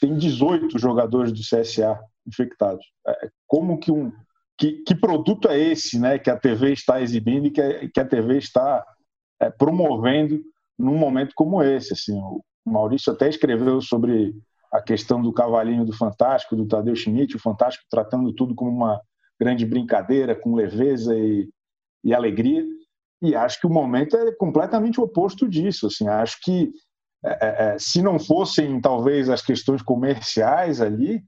[0.00, 2.84] tem 18 jogadores do CSA infectados.
[3.06, 4.12] É, como que um
[4.56, 8.06] que, que produto é esse, né, que a TV está exibindo e que que a
[8.06, 8.84] TV está
[9.40, 10.40] é, promovendo
[10.78, 11.92] num momento como esse?
[11.92, 14.34] Assim, o Maurício até escreveu sobre
[14.72, 19.00] a questão do cavalinho do Fantástico, do Tadeu Schmidt, o Fantástico tratando tudo como uma
[19.38, 21.48] grande brincadeira, com leveza e,
[22.02, 22.64] e alegria.
[23.24, 25.86] E acho que o momento é completamente oposto disso.
[25.86, 26.70] Assim, acho que
[27.24, 31.24] é, é, é, se não fossem talvez as questões comerciais ali,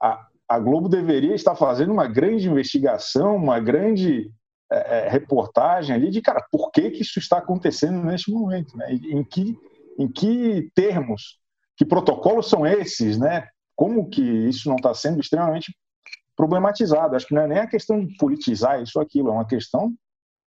[0.00, 4.30] a, a Globo deveria estar fazendo uma grande investigação, uma grande
[4.70, 8.92] é, é reportagem ali de cara, por que, que isso está acontecendo neste momento, né?
[8.92, 9.58] Em que
[9.98, 11.38] em que termos,
[11.76, 13.46] que protocolos são esses, né?
[13.76, 15.74] Como que isso não está sendo extremamente
[16.36, 17.14] problematizado?
[17.14, 19.92] Acho que não é nem a questão de politizar isso ou aquilo, é uma questão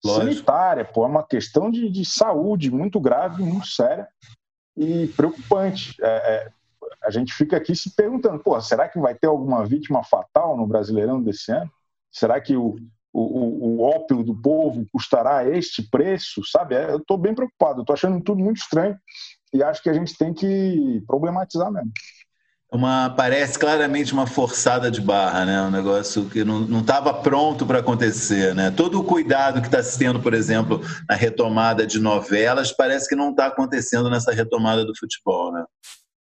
[0.04, 0.26] Lógico.
[0.26, 4.08] sanitária, pô, é uma questão de, de saúde muito grave, muito séria
[4.76, 5.96] e preocupante.
[6.02, 6.52] É, é,
[7.04, 10.66] a gente fica aqui se perguntando, pô, será que vai ter alguma vítima fatal no
[10.66, 11.72] Brasileirão desse ano?
[12.12, 12.76] Será que o,
[13.14, 16.42] o, o ópio do povo custará este preço?
[16.46, 18.98] Sabe, é, eu estou bem preocupado, estou achando tudo muito estranho
[19.54, 21.92] e acho que a gente tem que problematizar mesmo
[22.72, 25.62] uma parece claramente uma forçada de barra, né?
[25.62, 28.72] Um negócio que não estava pronto para acontecer, né?
[28.72, 33.16] Todo o cuidado que está se tendo, por exemplo, na retomada de novelas, parece que
[33.16, 35.66] não está acontecendo nessa retomada do futebol, né?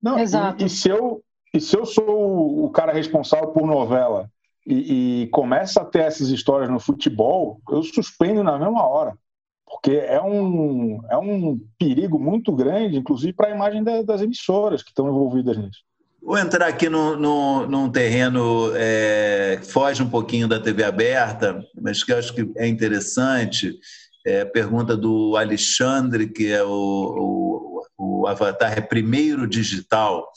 [0.02, 0.62] Não, Exato.
[0.62, 4.30] E, e, se eu e se eu sou o cara responsável por novela
[4.68, 9.18] e, e começa a ter essas histórias no futebol, eu suspendo na mesma hora
[9.66, 14.84] porque é um, é um perigo muito grande, inclusive para a imagem da, das emissoras
[14.84, 15.80] que estão envolvidas nisso.
[16.26, 21.64] Vou entrar aqui no, no, num terreno é, que foge um pouquinho da TV aberta,
[21.80, 23.78] mas que eu acho que é interessante.
[24.26, 30.28] É a pergunta do Alexandre, que é o, o, o avatar é primeiro digital.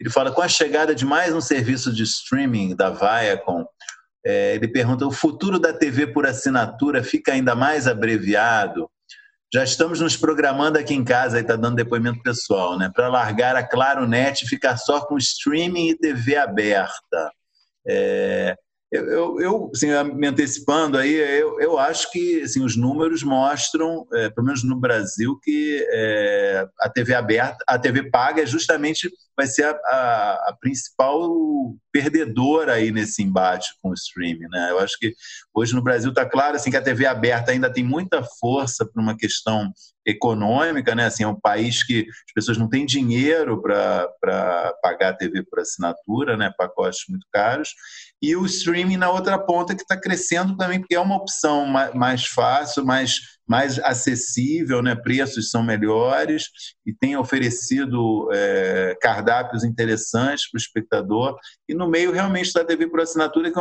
[0.00, 3.66] Ele fala: com a chegada de mais um serviço de streaming da Viacom,
[4.24, 8.88] é, ele pergunta: o futuro da TV por assinatura fica ainda mais abreviado?
[9.54, 12.90] Já estamos nos programando aqui em casa, aí está dando depoimento pessoal, né?
[12.92, 17.30] Para largar a Claro Net e ficar só com streaming e TV aberta.
[17.86, 18.56] É,
[18.94, 24.30] eu, eu assim, me antecipando aí, eu, eu acho que assim, os números mostram, é,
[24.30, 29.46] pelo menos no Brasil, que é, a TV aberta, a TV paga é justamente vai
[29.48, 31.28] ser a, a, a, principal
[31.92, 34.68] perdedora aí nesse embate com o streaming, né?
[34.70, 35.12] Eu acho que
[35.52, 39.02] hoje no Brasil está claro assim que a TV aberta ainda tem muita força para
[39.02, 39.72] uma questão
[40.06, 41.06] econômica, né?
[41.06, 45.60] Assim, é um país que as pessoas não têm dinheiro para pagar a TV por
[45.60, 46.52] assinatura, né?
[46.56, 47.70] Pacotes muito caros
[48.22, 52.24] e o streaming na outra ponta que está crescendo também, porque é uma opção mais
[52.26, 54.94] fácil, mais, mais acessível, né?
[54.94, 56.48] preços são melhores
[56.86, 61.36] e tem oferecido é, cardápios interessantes para o espectador.
[61.68, 63.60] E no meio realmente da TV por assinatura, que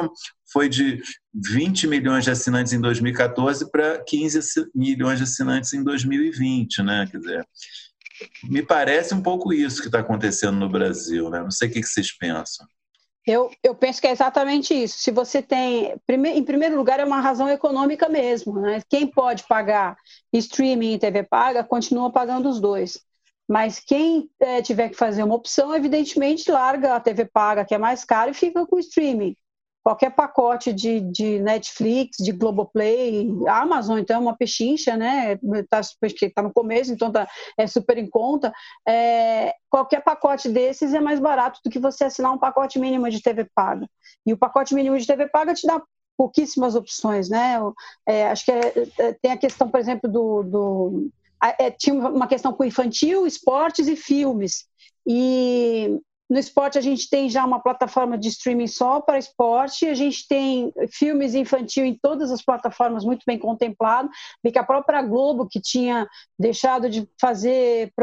[0.52, 1.02] foi de
[1.34, 4.40] 20 milhões de assinantes em 2014 para 15
[4.74, 7.08] milhões de assinantes em 2020, né?
[7.12, 7.48] Quer dizer,
[8.46, 11.42] me parece um pouco isso que está acontecendo no Brasil, né?
[11.42, 12.66] Não sei o que vocês pensam.
[13.26, 14.98] Eu, eu penso que é exatamente isso.
[15.00, 18.60] Se você tem, em primeiro lugar, é uma razão econômica mesmo.
[18.60, 18.82] Né?
[18.90, 19.98] Quem pode pagar
[20.34, 23.02] streaming e TV paga, continua pagando os dois.
[23.48, 27.78] Mas quem é, tiver que fazer uma opção, evidentemente, larga a TV paga, que é
[27.78, 29.36] mais caro, e fica com o streaming
[29.84, 35.38] qualquer pacote de, de Netflix, de Globoplay, a Amazon, então, é uma pechincha, né?
[35.56, 35.82] Está
[36.34, 38.54] tá no começo, então tá, é super em conta.
[38.88, 43.22] É, qualquer pacote desses é mais barato do que você assinar um pacote mínimo de
[43.22, 43.88] TV paga.
[44.26, 45.82] E o pacote mínimo de TV paga te dá
[46.18, 47.56] pouquíssimas opções, né?
[48.08, 50.44] É, acho que é, é, tem a questão, por exemplo, do.
[50.44, 51.12] do
[51.60, 54.66] é, tinha uma questão com infantil, esportes e filmes.
[55.06, 56.00] E
[56.34, 60.28] no esporte, a gente tem já uma plataforma de streaming só para esporte, a gente
[60.28, 64.10] tem filmes infantil em todas as plataformas muito bem contemplado,
[64.44, 67.94] e que a própria Globo, que tinha deixado de fazer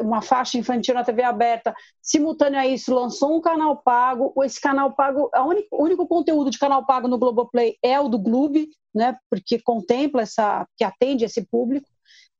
[0.00, 4.32] uma faixa infantil na TV aberta, simultâneo a isso, lançou um canal pago.
[4.44, 5.28] Esse canal pago,
[5.72, 8.60] o único conteúdo de canal pago no Globoplay é o do Globo,
[8.94, 11.88] né, porque contempla essa, que atende esse público.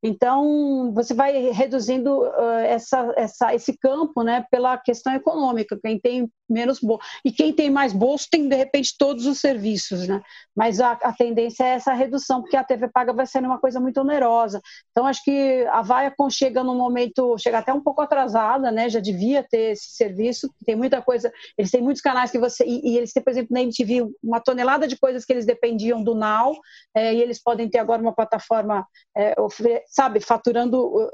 [0.03, 5.79] Então, você vai reduzindo uh, essa, essa, esse campo né, pela questão econômica.
[5.81, 7.05] Quem tem menos bolso.
[7.25, 10.23] E quem tem mais bolso tem, de repente, todos os serviços, né?
[10.55, 13.81] Mas a, a, tendência é essa redução, porque a TV paga vai ser uma coisa
[13.81, 14.61] muito onerosa.
[14.91, 18.89] Então, acho que a Viacom chega num momento, chega até um pouco atrasada, né?
[18.89, 22.65] Já devia ter esse serviço, tem muita coisa, eles têm muitos canais que você.
[22.65, 26.03] E, e eles têm, por exemplo, na MTV, uma tonelada de coisas que eles dependiam
[26.03, 26.55] do Now,
[26.95, 28.87] é, e eles podem ter agora uma plataforma,
[29.17, 29.35] é,
[29.87, 31.11] sabe, faturando uh,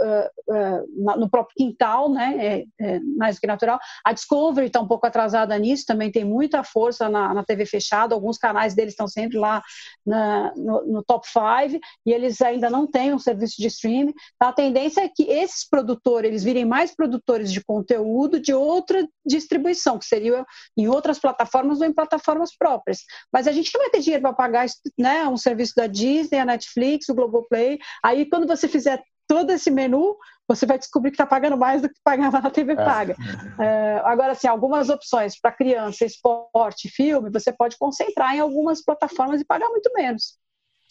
[0.48, 2.35] uh, no próprio quintal, né?
[2.38, 3.79] É, é, mais do que natural.
[4.05, 5.28] A Discovery está um pouco atrasada
[5.59, 9.62] nisso, também tem muita força na, na TV fechada, alguns canais deles estão sempre lá
[10.05, 14.14] na, no, no, top 5 e eles ainda não têm um serviço de streaming.
[14.41, 19.99] A tendência é que esses produtores eles virem mais produtores de conteúdo de outra distribuição,
[19.99, 20.45] que seria
[20.77, 22.99] em outras plataformas ou em plataformas próprias.
[23.33, 26.45] Mas a gente não vai ter dinheiro para pagar né, um serviço da Disney, a
[26.45, 27.79] Netflix, o Globoplay.
[28.05, 30.17] Aí quando você fizer todo esse menu,
[30.48, 32.76] você vai descobrir que está pagando mais do que pagava na TV é.
[32.76, 33.14] paga.
[33.58, 33.64] É.
[33.64, 39.40] É, agora, assim, algumas opções para criança, esporte, filme, você pode concentrar em algumas plataformas
[39.40, 40.38] e pagar muito menos.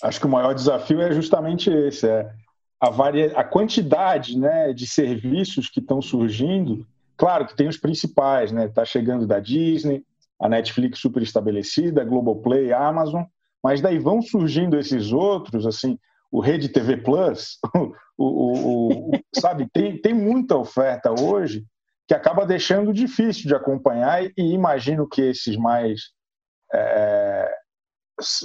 [0.03, 2.29] Acho que o maior desafio é justamente esse, é
[2.79, 3.33] a, varia...
[3.35, 6.85] a quantidade né, de serviços que estão surgindo.
[7.17, 8.65] Claro que tem os principais, né?
[8.65, 10.03] Está chegando da Disney,
[10.39, 13.23] a Netflix super estabelecida, a Globoplay, a Amazon,
[13.63, 15.97] mas daí vão surgindo esses outros, assim,
[16.31, 17.57] o Rede TV Plus,
[18.17, 21.65] o, o, o, sabe, tem, tem muita oferta hoje
[22.07, 26.11] que acaba deixando difícil de acompanhar e imagino que esses mais
[26.73, 27.49] é,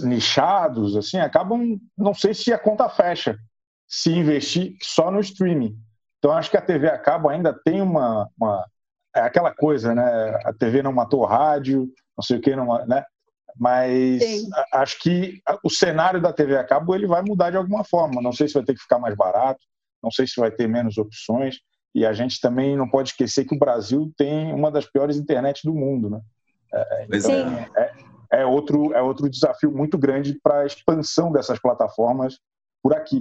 [0.02, 3.38] nichados assim acabam, não sei se a conta fecha
[3.88, 5.76] se investir só no streaming.
[6.18, 8.64] Então acho que a TV a cabo ainda tem uma, uma
[9.14, 10.02] é aquela coisa, né?
[10.44, 13.04] A TV não matou o rádio, não sei o que, não, né?
[13.56, 14.50] Mas Sim.
[14.72, 18.22] acho que o cenário da TV a cabo ele vai mudar de alguma forma.
[18.22, 19.60] Não sei se vai ter que ficar mais barato,
[20.02, 21.56] não sei se vai ter menos opções.
[21.94, 25.62] E a gente também não pode esquecer que o Brasil tem uma das piores internets
[25.62, 26.20] do mundo, né?
[26.74, 27.32] É, então,
[27.76, 27.92] é,
[28.32, 32.38] é, outro, é outro desafio muito grande para a expansão dessas plataformas
[32.82, 33.20] por aqui.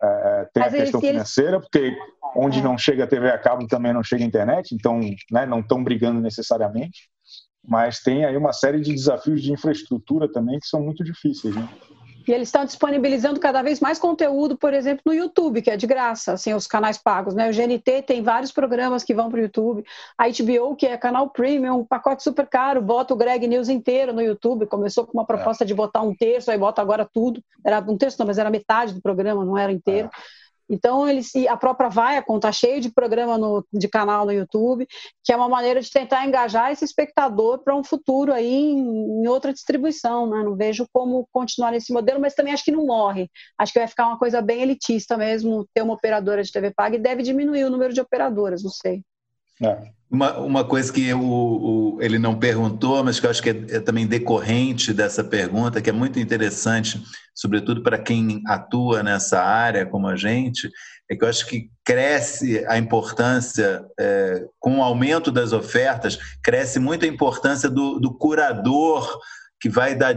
[0.00, 1.96] É, é tem Mas a questão financeira, porque
[2.36, 2.62] onde é.
[2.62, 5.00] não chega a TV a cabo também não chega a internet, então
[5.32, 7.08] né, não estão brigando necessariamente
[7.66, 11.54] mas tem aí uma série de desafios de infraestrutura também que são muito difíceis.
[11.54, 11.68] Né?
[12.26, 15.86] E eles estão disponibilizando cada vez mais conteúdo, por exemplo, no YouTube, que é de
[15.86, 17.50] graça, assim, os canais pagos, né?
[17.50, 19.84] O GNT tem vários programas que vão para o YouTube.
[20.16, 24.14] A HBO, que é canal premium, um pacote super caro, bota o Greg News inteiro
[24.14, 24.66] no YouTube.
[24.66, 25.66] Começou com uma proposta é.
[25.66, 27.42] de botar um terço, aí bota agora tudo.
[27.62, 30.08] Era um terço, não, mas era metade do programa, não era inteiro.
[30.08, 30.43] É.
[30.68, 34.86] Então, eles, a própria Viacom está cheio de programa no, de canal no YouTube,
[35.22, 39.28] que é uma maneira de tentar engajar esse espectador para um futuro aí em, em
[39.28, 40.28] outra distribuição.
[40.28, 40.42] Né?
[40.42, 43.30] Não vejo como continuar nesse modelo, mas também acho que não morre.
[43.58, 46.96] Acho que vai ficar uma coisa bem elitista mesmo ter uma operadora de TV paga
[46.96, 49.02] e deve diminuir o número de operadoras, não sei.
[49.62, 49.92] É.
[50.10, 53.64] Uma, uma coisa que o, o, ele não perguntou, mas que eu acho que é,
[53.70, 57.02] é, também decorrente dessa pergunta, que é muito interessante,
[57.34, 60.70] sobretudo para quem atua nessa área como a gente,
[61.10, 66.78] é que eu acho que cresce a importância, é, com o aumento das ofertas, cresce
[66.78, 69.18] muito a importância do, do curador
[69.60, 70.14] que vai dar,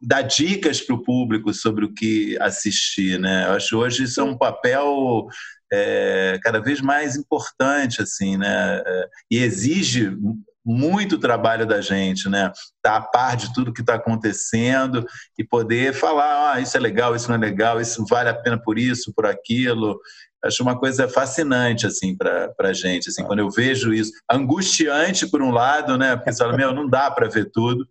[0.00, 3.18] dar dicas para o público sobre o que assistir.
[3.18, 3.44] Né?
[3.46, 5.26] Eu acho que hoje isso é um papel
[5.72, 8.82] é, cada vez mais importante, assim, né?
[8.84, 10.16] É, e exige
[10.64, 12.50] muito trabalho da gente, né?
[12.82, 15.06] Tá a par de tudo que está acontecendo
[15.38, 18.60] e poder falar, ah, isso é legal, isso não é legal, isso vale a pena
[18.60, 19.98] por isso, por aquilo.
[20.44, 24.10] Acho uma coisa fascinante, assim, para a gente, assim, quando eu vejo isso.
[24.30, 26.16] Angustiante, por um lado, né?
[26.16, 27.86] Porque você fala, meu, não dá para ver tudo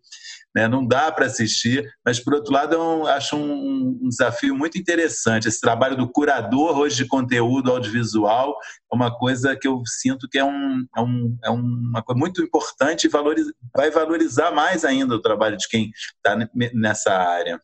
[0.56, 0.70] né?
[0.70, 5.50] não dá para assistir, mas por outro lado eu acho um, um, desafio muito interessante.
[5.50, 8.56] Esse trabalho do curador hoje de conteúdo audiovisual
[8.91, 12.41] é uma coisa que eu sinto que é, um, é, um, é uma coisa muito
[12.41, 16.38] importante e valoriza, vai valorizar mais ainda o trabalho de quem está
[16.74, 17.60] nessa área.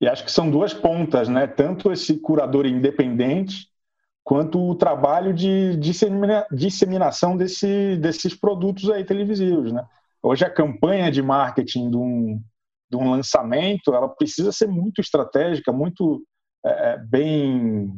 [0.00, 1.46] E acho que são duas pontas, né?
[1.46, 3.66] Tanto esse curador independente
[4.22, 9.84] quanto o trabalho de dissemina, disseminação desse, desses produtos aí televisivos, né?
[10.22, 12.42] Hoje a campanha de marketing de um,
[12.90, 16.22] de um lançamento, ela precisa ser muito estratégica, muito
[16.64, 17.92] é, é bem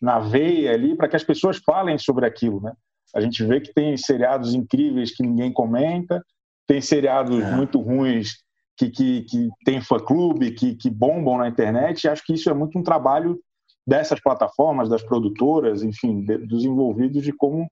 [0.00, 2.72] na veia ali, para que as pessoas falem sobre aquilo, né?
[3.14, 6.24] A gente vê que tem seriados incríveis que ninguém comenta,
[6.66, 7.56] tem seriados é.
[7.56, 8.38] muito ruins
[8.76, 12.54] que, que, que tem fã-clube, que, que bombam na internet, e acho que isso é
[12.54, 13.38] muito um trabalho
[13.86, 17.68] dessas plataformas, das produtoras, enfim, de, dos envolvidos, de como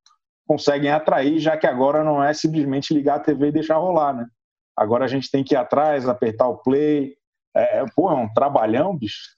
[0.48, 4.26] conseguem atrair, já que agora não é simplesmente ligar a TV e deixar rolar, né?
[4.74, 7.12] Agora a gente tem que ir atrás, apertar o play.
[7.54, 9.36] É, é pô, é um trabalhão, bicho.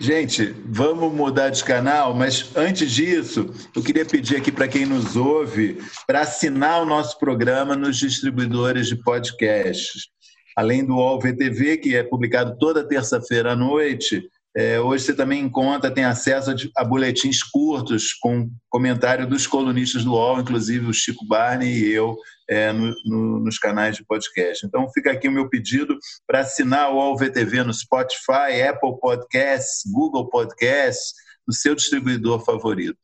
[0.00, 5.14] Gente, vamos mudar de canal, mas antes disso, eu queria pedir aqui para quem nos
[5.16, 10.08] ouve para assinar o nosso programa nos distribuidores de podcasts.
[10.56, 15.44] Além do UOL VTV, que é publicado toda terça-feira à noite, é, hoje você também
[15.44, 20.92] encontra, tem acesso a, a, boletins curtos com comentário dos colunistas do UOL, inclusive o
[20.92, 22.16] Chico Barney e eu,
[22.48, 24.66] é, no, no, nos canais de podcast.
[24.66, 25.96] Então fica aqui o meu pedido
[26.26, 31.12] para assinar o UOL VTV no Spotify, Apple Podcasts, Google Podcasts,
[31.46, 32.98] no seu distribuidor favorito.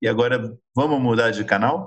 [0.00, 1.86] E agora vamos mudar de canal?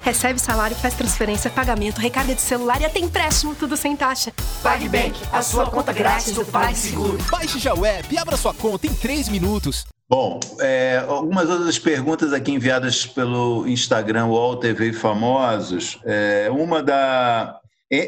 [0.00, 4.32] Recebe salário, faz transferência, pagamento, recarga de celular e até empréstimo, tudo sem taxa.
[4.62, 7.18] PagBank, a sua conta grátis do PagSeguro.
[7.30, 9.86] Baixe já o app e abra sua conta em 3 minutos.
[10.08, 15.98] Bom, é, algumas outras perguntas aqui enviadas pelo Instagram UOL TV Famosos.
[16.04, 17.61] É, uma da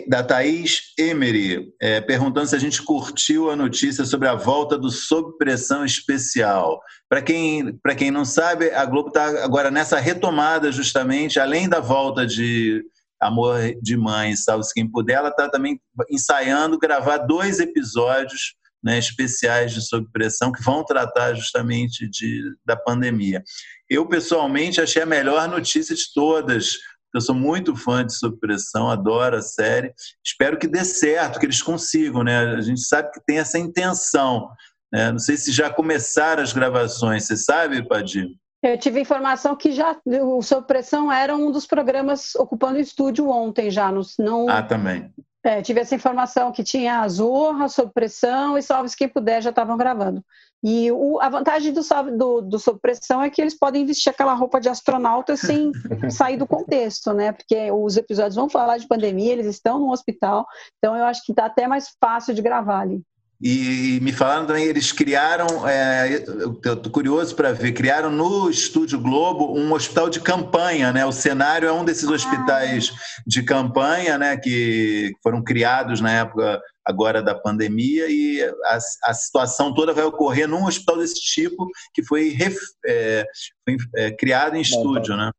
[0.09, 4.91] da Thaís Emery, é, perguntando se a gente curtiu a notícia sobre a volta do
[4.91, 6.80] Sob Pressão Especial.
[7.09, 12.26] Para quem, quem não sabe, a Globo está agora nessa retomada, justamente, além da volta
[12.26, 12.82] de
[13.20, 15.78] Amor de Mãe, Salve-se Quem Puder, ela está também
[16.11, 22.76] ensaiando gravar dois episódios né, especiais de Sob Pressão que vão tratar justamente de, da
[22.76, 23.43] pandemia.
[23.89, 26.74] Eu, pessoalmente, achei a melhor notícia de todas,
[27.14, 29.94] eu sou muito fã de Sob Pressão, adoro a série.
[30.24, 32.54] Espero que dê certo, que eles consigam, né?
[32.54, 34.50] A gente sabe que tem essa intenção.
[34.92, 35.12] Né?
[35.12, 38.28] Não sei se já começaram as gravações, você sabe, Padir?
[38.62, 43.28] Eu tive informação que já o Sob Pressão era um dos programas ocupando o estúdio
[43.28, 43.92] ontem já.
[44.18, 45.12] Não, ah, também.
[45.45, 49.51] É, tive essa informação que tinha a Zorra, Sob Pressão e Salve Quem Puder já
[49.51, 50.24] estavam gravando.
[50.62, 51.82] E o, a vantagem do,
[52.16, 55.70] do, do Sob Pressão é que eles podem vestir aquela roupa de astronauta sem
[56.11, 57.32] sair do contexto, né?
[57.32, 60.47] Porque os episódios vão falar de pandemia, eles estão no hospital,
[60.78, 63.03] então eu acho que está até mais fácil de gravar ali.
[63.43, 69.01] E me falaram também, eles criaram, é, eu estou curioso para ver, criaram no Estúdio
[69.01, 71.05] Globo um hospital de campanha, né?
[71.05, 73.22] O cenário é um desses hospitais ah.
[73.26, 74.37] de campanha, né?
[74.37, 80.47] Que foram criados na época agora da pandemia e a, a situação toda vai ocorrer
[80.47, 82.57] num hospital desse tipo que foi, ref,
[82.87, 83.24] é,
[83.64, 85.30] foi é, criado em estúdio, né?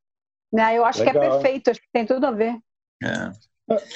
[0.52, 0.78] né?
[0.78, 1.14] Eu acho Legal.
[1.14, 2.56] que é perfeito, acho que tem tudo a ver.
[3.04, 3.32] É.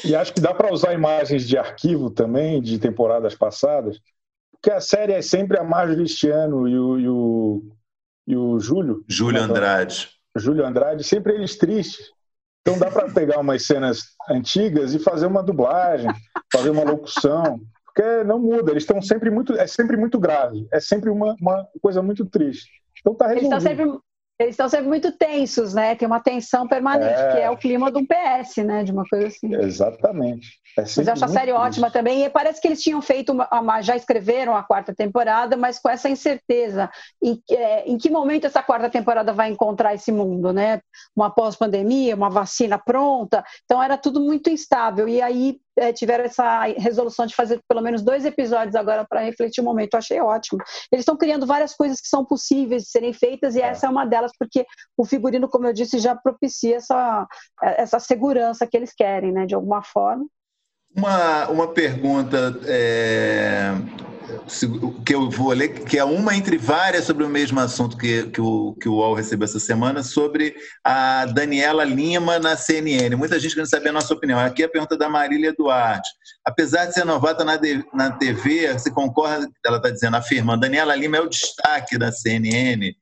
[0.03, 3.99] E acho que dá para usar imagens de arquivo também, de temporadas passadas,
[4.51, 7.63] porque a série é sempre a Marjorie este ano e o, e o,
[8.27, 9.03] e o Júlio.
[9.07, 10.09] Júlio Andrade.
[10.35, 12.07] Júlio Andrade, sempre eles tristes.
[12.61, 16.11] Então dá para pegar umas cenas antigas e fazer uma dublagem,
[16.51, 20.79] fazer uma locução, porque não muda, eles estão sempre muito, é sempre muito grave, é
[20.79, 22.69] sempre uma, uma coisa muito triste.
[22.99, 23.53] Então tá resolvido.
[23.53, 23.99] Eles estão sempre
[24.39, 25.95] eles estão sempre muito tensos, né?
[25.95, 27.31] Tem uma tensão permanente, é...
[27.33, 28.83] que é o clima de um PS, né?
[28.83, 29.53] De uma coisa assim.
[29.53, 30.58] Exatamente.
[30.79, 31.67] É mas eu acho a série triste.
[31.67, 32.23] ótima também.
[32.23, 36.09] E parece que eles tinham feito, uma, já escreveram a quarta temporada, mas com essa
[36.09, 36.89] incerteza.
[37.21, 40.81] Em, é, em que momento essa quarta temporada vai encontrar esse mundo, né?
[41.15, 43.43] Uma pós-pandemia, uma vacina pronta.
[43.65, 45.07] Então era tudo muito instável.
[45.07, 49.61] E aí é, tiveram essa resolução de fazer pelo menos dois episódios agora para refletir
[49.61, 49.93] o momento.
[49.93, 50.59] Eu achei ótimo.
[50.91, 53.67] Eles estão criando várias coisas que são possíveis de serem feitas e é.
[53.67, 54.65] essa é uma delas, porque
[54.97, 57.27] o figurino, como eu disse, já propicia essa,
[57.61, 60.25] essa segurança que eles querem, né, de alguma forma.
[60.99, 63.73] Uma, uma pergunta é,
[65.05, 68.41] que eu vou ler, que é uma entre várias sobre o mesmo assunto que, que,
[68.41, 73.15] o, que o UOL recebeu essa semana, sobre a Daniela Lima na CNN.
[73.15, 74.39] Muita gente quer saber a nossa opinião.
[74.39, 76.09] Aqui é a pergunta da Marília Duarte.
[76.43, 77.57] Apesar de ser novata na,
[77.93, 82.93] na TV, você concorda, ela está dizendo, afirmando, Daniela Lima é o destaque da CNN.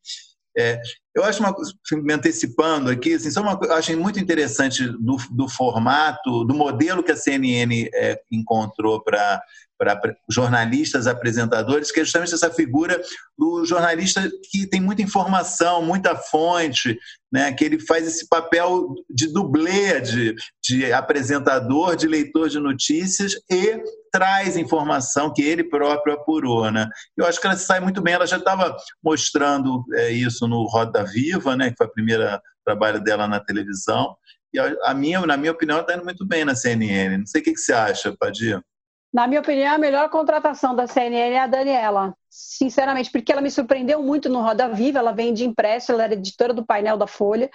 [0.57, 0.81] É,
[1.15, 1.55] eu acho uma
[2.03, 7.03] me antecipando aqui, assim, só uma, eu achei muito interessante do, do formato, do modelo
[7.03, 9.41] que a CNN é, encontrou para
[9.77, 9.99] para
[10.29, 12.99] jornalistas, apresentadores, que é justamente essa figura
[13.37, 16.97] do jornalista que tem muita informação, muita fonte,
[17.31, 23.33] né, que ele faz esse papel de dublê, de, de apresentador, de leitor de notícias
[23.51, 26.71] e traz informação que ele próprio apurou.
[26.71, 26.87] Né?
[27.15, 31.03] Eu acho que ela sai muito bem, ela já estava mostrando é, isso no Roda
[31.03, 32.23] Viva, né, que foi o primeiro
[32.65, 34.15] trabalho dela na televisão,
[34.53, 37.17] e a, a minha, na minha opinião, está indo muito bem na CNN.
[37.17, 38.61] Não sei o que, que você acha, Padir.
[39.13, 42.13] Na minha opinião, a melhor contratação da CNN é a Daniela.
[42.29, 44.99] Sinceramente, porque ela me surpreendeu muito no Roda Viva.
[44.99, 47.49] Ela vem de impresso, ela era editora do painel da Folha.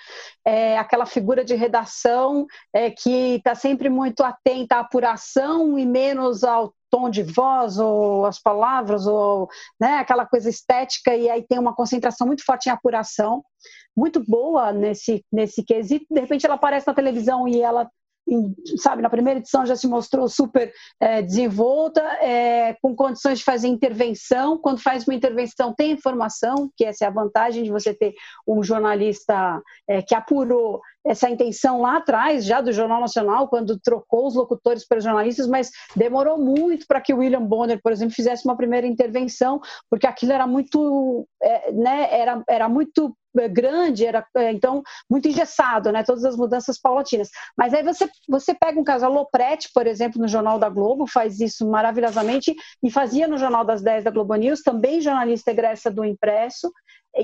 [0.44, 6.42] É aquela figura de redação é, que está sempre muito atenta à apuração e menos
[6.42, 9.48] ao tom de voz ou as palavras ou
[9.80, 13.42] né, aquela coisa estética e aí tem uma concentração muito forte em apuração
[13.96, 17.90] muito boa nesse nesse quesito de repente ela aparece na televisão e ela
[18.78, 23.68] sabe, na primeira edição já se mostrou super é, desenvolta, é, com condições de fazer
[23.68, 24.58] intervenção.
[24.58, 28.14] Quando faz uma intervenção, tem informação, que essa é a vantagem de você ter
[28.46, 34.26] um jornalista é, que apurou essa intenção lá atrás, já do Jornal Nacional, quando trocou
[34.26, 38.44] os locutores para jornalistas, mas demorou muito para que o William Bonner, por exemplo, fizesse
[38.44, 39.60] uma primeira intervenção,
[39.90, 43.16] porque aquilo era muito, é, né, era, era muito
[43.48, 46.02] grande, era é, então muito engessado, né?
[46.02, 47.28] Todas as mudanças paulatinas.
[47.56, 51.06] Mas aí você, você pega um caso, a Lopretti, por exemplo, no Jornal da Globo,
[51.06, 55.90] faz isso maravilhosamente e fazia no Jornal das 10 da Globo News, também jornalista egressa
[55.90, 56.72] do impresso,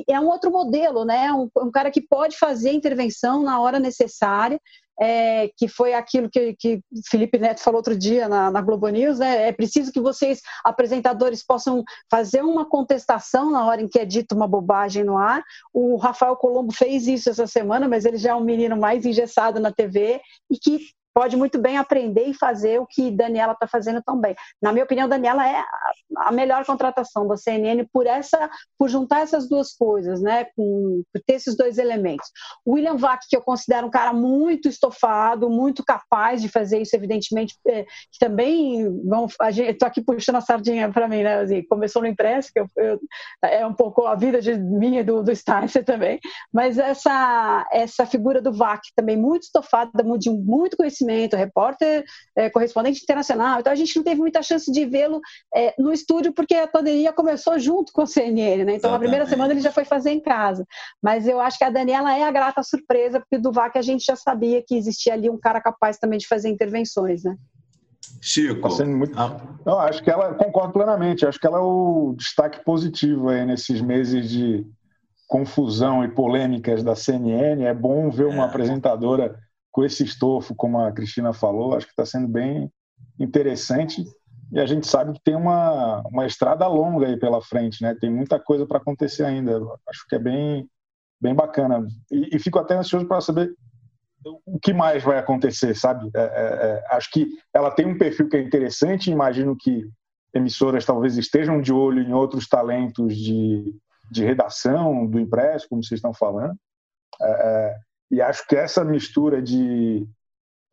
[0.09, 1.33] é um outro modelo, né?
[1.33, 4.61] Um, um cara que pode fazer intervenção na hora necessária,
[5.01, 9.19] é, que foi aquilo que, que Felipe Neto falou outro dia na, na Globo News,
[9.19, 9.49] né?
[9.49, 14.35] É preciso que vocês, apresentadores, possam fazer uma contestação na hora em que é dito
[14.35, 15.43] uma bobagem no ar.
[15.73, 19.61] O Rafael Colombo fez isso essa semana, mas ele já é um menino mais engessado
[19.61, 20.21] na TV
[20.51, 20.81] e que
[21.19, 24.37] pode muito bem aprender e fazer o que Daniela está fazendo também.
[24.63, 25.65] Na minha opinião, Daniela é
[26.17, 28.49] a melhor contratação da CNN por essa,
[28.79, 30.47] por juntar essas duas coisas, né?
[30.57, 32.31] Com, por ter esses dois elementos.
[32.65, 36.95] O William Vac, que eu considero um cara muito estofado, muito capaz de fazer isso,
[36.95, 38.87] evidentemente, é, que também
[39.41, 41.41] a gente, estou aqui puxando a sardinha para mim, né?
[41.41, 43.01] Assim, começou no impresso, que eu, eu,
[43.43, 46.21] é um pouco a vida de minha do, do Sticer também,
[46.53, 52.05] mas essa essa figura do Vac também muito estofada, de muito conhecimento conhecimento, repórter
[52.37, 53.61] é, correspondente internacional.
[53.61, 55.21] Então a gente não teve muita chance de vê-lo
[55.55, 58.75] é, no estúdio porque a pandemia começou junto com o CNN, né?
[58.75, 60.67] Então na primeira semana ele já foi fazer em casa.
[61.03, 64.05] Mas eu acho que a Daniela é a grata surpresa porque do VAC a gente
[64.05, 67.37] já sabia que existia ali um cara capaz também de fazer intervenções, né?
[68.21, 68.77] Chico.
[68.77, 69.17] Tá muito...
[69.65, 73.81] Eu acho que ela, concordo plenamente, acho que ela é o destaque positivo aí nesses
[73.81, 74.67] meses de
[75.27, 77.63] confusão e polêmicas da CNN.
[77.65, 78.47] É bom ver uma é.
[78.47, 79.39] apresentadora
[79.71, 82.71] com esse estofo, como a Cristina falou, acho que está sendo bem
[83.19, 84.05] interessante.
[84.51, 87.95] E a gente sabe que tem uma, uma estrada longa aí pela frente, né?
[87.95, 89.61] Tem muita coisa para acontecer ainda.
[89.87, 90.69] Acho que é bem,
[91.21, 91.87] bem bacana.
[92.11, 93.55] E, e fico até ansioso para saber
[94.47, 96.11] o que mais vai acontecer, sabe?
[96.15, 99.11] É, é, é, acho que ela tem um perfil que é interessante.
[99.11, 99.87] Imagino que
[100.35, 103.77] emissoras talvez estejam de olho em outros talentos de,
[104.11, 106.57] de redação do impresso, como vocês estão falando.
[107.21, 110.07] É, é e acho que essa mistura de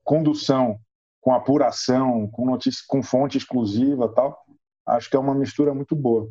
[0.03, 0.79] condução
[1.19, 4.45] com apuração, com notícia, com fonte exclusiva, tal,
[4.86, 6.29] acho que é uma mistura muito boa.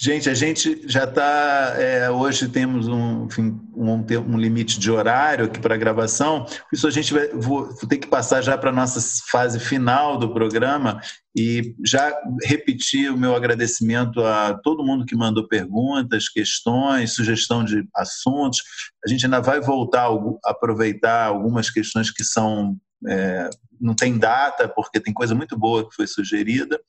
[0.00, 1.74] Gente, a gente já está.
[1.76, 6.90] É, hoje temos um, enfim, um, um, limite de horário aqui para gravação, isso a
[6.90, 11.00] gente vai vou, vou ter que passar já para a nossa fase final do programa
[11.36, 17.84] e já repetir o meu agradecimento a todo mundo que mandou perguntas, questões, sugestão de
[17.96, 18.60] assuntos.
[19.04, 22.76] A gente ainda vai voltar a aproveitar algumas questões que são
[23.06, 26.80] é, não tem data, porque tem coisa muito boa que foi sugerida.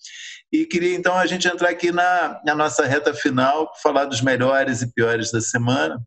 [0.52, 4.82] E queria então a gente entrar aqui na, na nossa reta final, falar dos melhores
[4.82, 6.02] e piores da semana.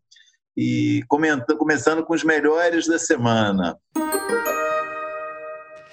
[0.56, 3.78] E comenta, começando com os melhores da semana.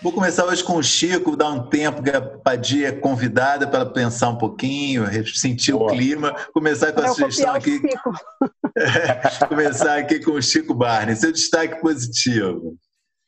[0.02, 3.86] Vou começar hoje com o Chico, dar um tempo que a Padia é convidada para
[3.86, 5.92] pensar um pouquinho, sentir Boa.
[5.92, 6.34] o clima.
[6.54, 7.82] Começar com a sugestão aqui.
[9.50, 11.18] começar aqui com o Chico Barney.
[11.18, 12.78] Seu destaque positivo.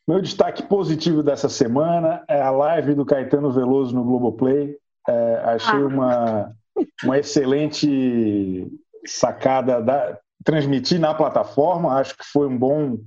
[0.08, 4.76] Meu destaque positivo dessa semana é a live do Caetano Veloso no Globoplay.
[5.08, 5.88] É, achei ah.
[5.88, 6.56] uma,
[7.04, 8.68] uma excelente
[9.06, 12.00] sacada da, transmitir na plataforma.
[12.00, 12.98] Acho que foi um bom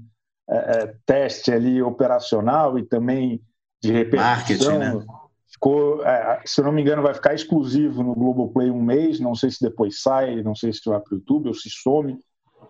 [0.48, 3.40] é, é teste ali operacional e também
[3.82, 4.78] de repercussão.
[4.78, 5.04] Né?
[5.48, 9.20] Ficou, é, se eu não me engano, vai ficar exclusivo no Globoplay um mês.
[9.20, 12.18] Não sei se depois sai, não sei se vai para o YouTube ou se some.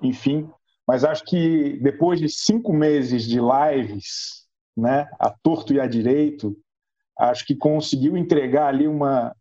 [0.03, 0.51] Enfim,
[0.87, 6.57] mas acho que depois de cinco meses de lives, né, a torto e a direito,
[7.19, 9.35] acho que conseguiu entregar ali uma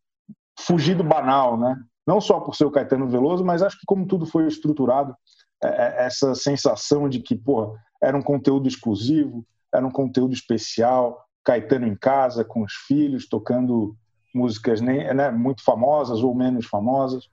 [0.60, 1.76] fugir do banal, né?
[2.06, 5.16] Não só por ser o Caetano Veloso, mas acho que como tudo foi estruturado,
[5.64, 11.26] é, é, essa sensação de que, porra, era um conteúdo exclusivo, era um conteúdo especial,
[11.44, 13.96] Caetano em casa com os filhos tocando
[14.34, 17.28] músicas nem, né, muito famosas ou menos famosas.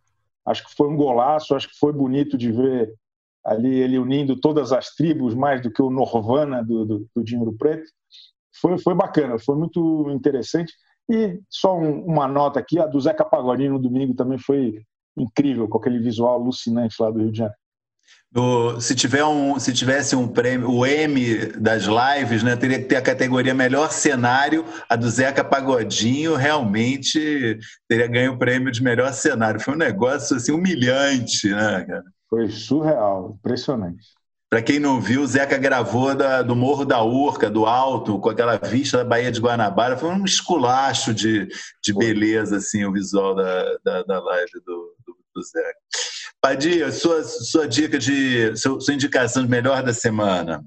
[0.45, 2.95] Acho que foi um golaço, acho que foi bonito de ver
[3.45, 7.55] ali ele unindo todas as tribos, mais do que o Norvana do, do, do Dinheiro
[7.59, 7.91] Preto.
[8.61, 10.73] Foi, foi bacana, foi muito interessante.
[11.11, 14.83] E só um, uma nota aqui, a do Zeca Pagodinho no domingo também foi
[15.17, 17.61] incrível, com aquele visual alucinante lá do Rio de Janeiro.
[18.81, 22.95] Se, tiver um, se tivesse um prêmio, o M das lives, né, teria que ter
[22.95, 29.13] a categoria melhor cenário, a do Zeca Pagodinho realmente teria ganho o prêmio de melhor
[29.13, 29.61] cenário.
[29.61, 32.05] Foi um negócio assim, humilhante, né, cara?
[32.31, 34.15] Foi surreal, impressionante.
[34.49, 38.31] Para quem não viu, o Zeca gravou da, do Morro da Urca, do alto, com
[38.31, 39.97] aquela vista da Baía de Guanabara.
[39.97, 41.49] Foi um esculacho de,
[41.83, 45.79] de beleza, assim, o visual da, da, da live do, do, do Zeca.
[46.41, 48.57] Padia, sua, sua dica de.
[48.57, 50.65] Sua indicação de melhor da semana.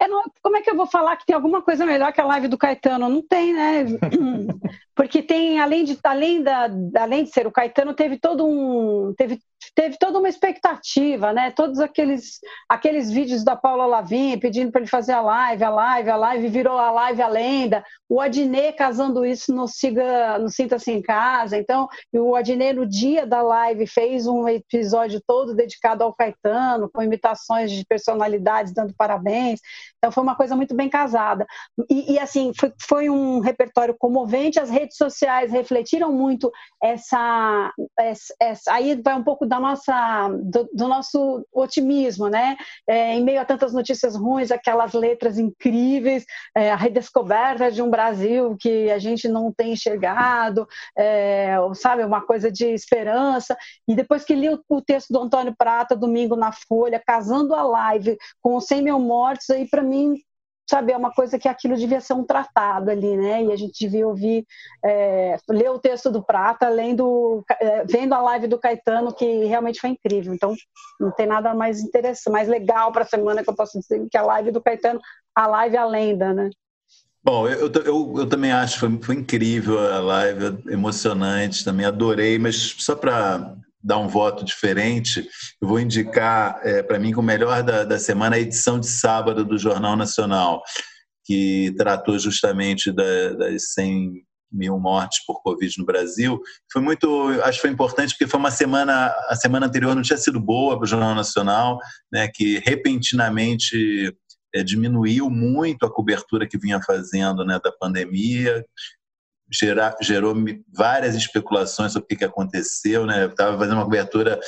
[0.00, 2.48] Não, como é que eu vou falar que tem alguma coisa melhor que a live
[2.48, 3.08] do Caetano?
[3.08, 3.84] Não tem, né?
[4.98, 9.14] Porque tem, além de, além, da, além de ser o Caetano, teve todo um.
[9.16, 9.38] Teve
[9.74, 11.50] teve toda uma expectativa, né?
[11.50, 16.10] Todos aqueles, aqueles vídeos da Paula Lavin pedindo para ele fazer a live, a live,
[16.10, 17.84] a live virou a live a lenda.
[18.08, 21.56] O Adnet casando isso no Siga, no Sinta-se em Casa.
[21.56, 27.02] Então, o Adnet no dia da live fez um episódio todo dedicado ao Caetano, com
[27.02, 29.60] imitações de personalidades dando parabéns.
[29.98, 31.46] Então, foi uma coisa muito bem casada.
[31.90, 34.60] E, e assim, foi, foi um repertório comovente.
[34.60, 36.50] As redes sociais refletiram muito
[36.82, 42.56] essa, essa, essa aí vai um pouco da nossa, do, do nosso otimismo, né?
[42.88, 46.24] É, em meio a tantas notícias ruins, aquelas letras incríveis,
[46.56, 50.66] é, a redescoberta de um Brasil que a gente não tem enxergado,
[50.96, 53.56] é, sabe, uma coisa de esperança.
[53.86, 57.62] E depois que li o, o, texto do Antônio Prata, domingo na Folha, casando a
[57.62, 60.14] live com os 100 mil mortos, aí para mim
[60.68, 63.42] sabe, é uma coisa que aquilo devia ser um tratado ali, né?
[63.44, 64.46] E a gente devia ouvir,
[64.84, 69.80] é, ler o texto do Prata, lendo, é, vendo a live do Caetano, que realmente
[69.80, 70.34] foi incrível.
[70.34, 70.54] Então,
[71.00, 74.18] não tem nada mais interessante, mais legal para a semana que eu posso dizer que
[74.18, 75.00] a live do Caetano,
[75.34, 76.50] a live a lenda, né?
[77.24, 82.38] Bom, eu, eu, eu também acho que foi, foi incrível a live, emocionante, também adorei,
[82.38, 85.28] mas só para dar um voto diferente,
[85.60, 89.44] eu vou indicar é, para mim o melhor da, da semana a edição de sábado
[89.44, 90.62] do Jornal Nacional,
[91.24, 96.40] que tratou justamente da, das 100 mil mortes por Covid no Brasil.
[96.72, 100.16] Foi muito, acho que foi importante porque foi uma semana, a semana anterior não tinha
[100.16, 101.78] sido boa para o Jornal Nacional,
[102.10, 104.14] né, que repentinamente
[104.54, 108.64] é, diminuiu muito a cobertura que vinha fazendo né, da pandemia,
[109.50, 110.34] gerar, gerou
[110.72, 113.06] várias especulações sobre o que, que aconteceu.
[113.06, 113.24] Né?
[113.24, 114.38] Eu estava fazendo uma cobertura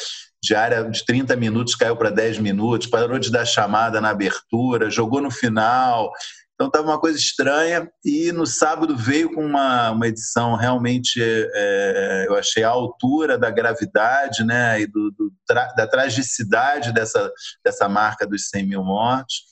[0.42, 5.20] diária de 30 minutos, caiu para 10 minutos, parou de dar chamada na abertura, jogou
[5.20, 6.10] no final.
[6.54, 12.26] Então estava uma coisa estranha e no sábado veio com uma, uma edição realmente, é,
[12.28, 17.32] eu achei a altura da gravidade né, e do, do da tragicidade dessa,
[17.64, 19.42] dessa marca dos 100 mil mortos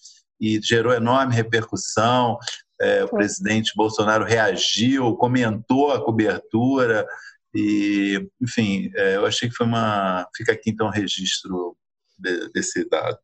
[0.40, 2.38] e gerou enorme repercussão.
[2.80, 7.06] É, o presidente Bolsonaro reagiu, comentou a cobertura
[7.54, 10.28] e, enfim, é, eu achei que foi uma.
[10.36, 11.76] Fica aqui então o registro
[12.18, 13.18] de, desse dado.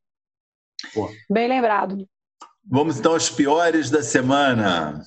[1.30, 2.06] Bem lembrado.
[2.66, 5.02] Vamos então aos piores da semana.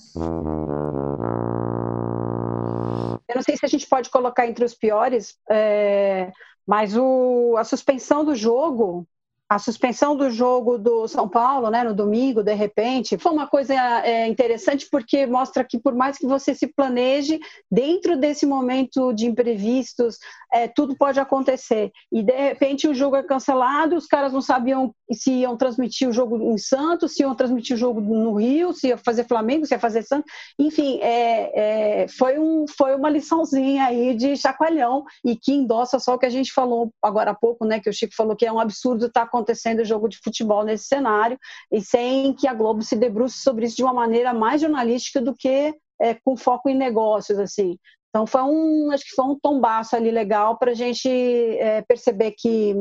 [3.27, 6.31] Eu não sei se a gente pode colocar entre os piores, é,
[6.65, 9.07] mas o, a suspensão do jogo
[9.49, 13.73] a suspensão do jogo do São Paulo, né, no domingo, de repente, foi uma coisa
[13.73, 17.39] é, interessante porque mostra que por mais que você se planeje
[17.71, 20.17] dentro desse momento de imprevistos,
[20.51, 21.91] é, tudo pode acontecer.
[22.11, 26.13] E de repente o jogo é cancelado, os caras não sabiam se iam transmitir o
[26.13, 29.73] jogo em Santos, se iam transmitir o jogo no Rio, se ia fazer Flamengo, se
[29.73, 30.29] ia fazer Santos,
[30.59, 36.15] enfim, é, é foi, um, foi uma liçãozinha aí de chacoalhão e que endossa só
[36.15, 38.51] o que a gente falou agora há pouco, né, que o Chico falou que é
[38.51, 41.37] um absurdo estar tá acontecendo o jogo de futebol nesse cenário
[41.71, 45.35] e sem que a Globo se debruce sobre isso de uma maneira mais jornalística do
[45.35, 47.77] que é, com foco em negócios, assim.
[48.09, 52.33] Então foi um, acho que foi um tombaço ali legal para a gente é, perceber
[52.37, 52.75] que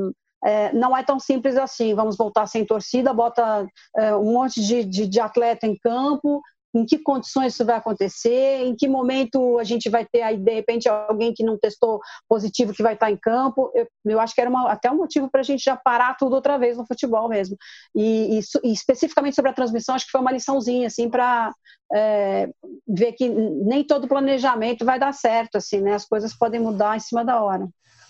[0.44, 1.94] é, não é tão simples assim.
[1.94, 6.40] Vamos voltar sem torcida, bota é, um monte de, de, de, atleta em campo,
[6.76, 10.52] em que condições isso vai acontecer, em que momento a gente vai ter aí, de
[10.52, 13.72] repente, alguém que não testou positivo que vai estar em campo.
[13.74, 16.34] Eu, eu acho que era uma, até um motivo para a gente já parar tudo
[16.34, 17.56] outra vez no futebol mesmo.
[17.94, 21.50] E, e, e, especificamente sobre a transmissão, acho que foi uma liçãozinha, assim, para
[21.94, 22.50] é,
[22.86, 25.94] ver que nem todo planejamento vai dar certo, assim, né?
[25.94, 27.66] As coisas podem mudar em cima da hora.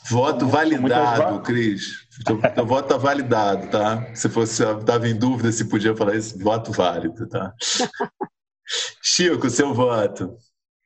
[0.09, 2.07] Voto validado, Cris.
[2.25, 4.07] Teu, teu voto está validado, tá?
[4.14, 7.53] Se fosse estava em dúvida se podia falar isso, voto válido, tá?
[9.03, 10.37] Chico, seu voto.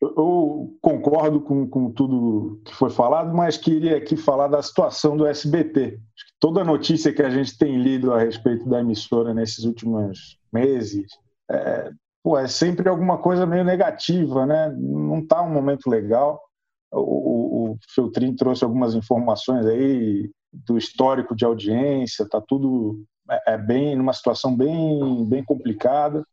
[0.00, 5.26] Eu concordo com, com tudo que foi falado, mas queria aqui falar da situação do
[5.26, 5.98] SBT.
[6.38, 11.06] Toda notícia que a gente tem lido a respeito da emissora nesses últimos meses
[11.50, 11.90] é,
[12.22, 14.74] pô, é sempre alguma coisa meio negativa, né?
[14.78, 16.40] Não está um momento legal.
[16.92, 23.58] O, o, Feltrin trouxe algumas informações aí do histórico de audiência, tá tudo é, é
[23.58, 26.24] bem numa situação bem bem complicada.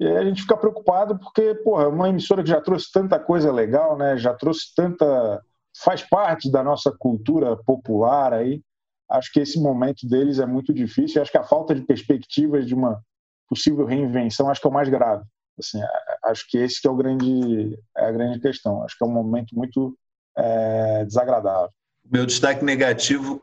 [0.00, 3.52] E a gente fica preocupado porque, porra, é uma emissora que já trouxe tanta coisa
[3.52, 4.16] legal, né?
[4.16, 5.42] Já trouxe tanta
[5.82, 8.62] faz parte da nossa cultura popular aí.
[9.08, 11.20] Acho que esse momento deles é muito difícil.
[11.20, 13.00] Acho que a falta de perspectivas de uma
[13.48, 15.24] possível reinvenção acho que é o mais grave.
[15.58, 15.80] Assim,
[16.24, 18.82] acho que esse que é o grande é a grande questão.
[18.82, 19.96] Acho que é um momento muito
[20.36, 21.70] é, desagradável.
[22.10, 23.40] Meu destaque negativo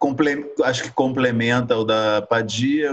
[0.63, 2.91] acho que complementa o da Padia.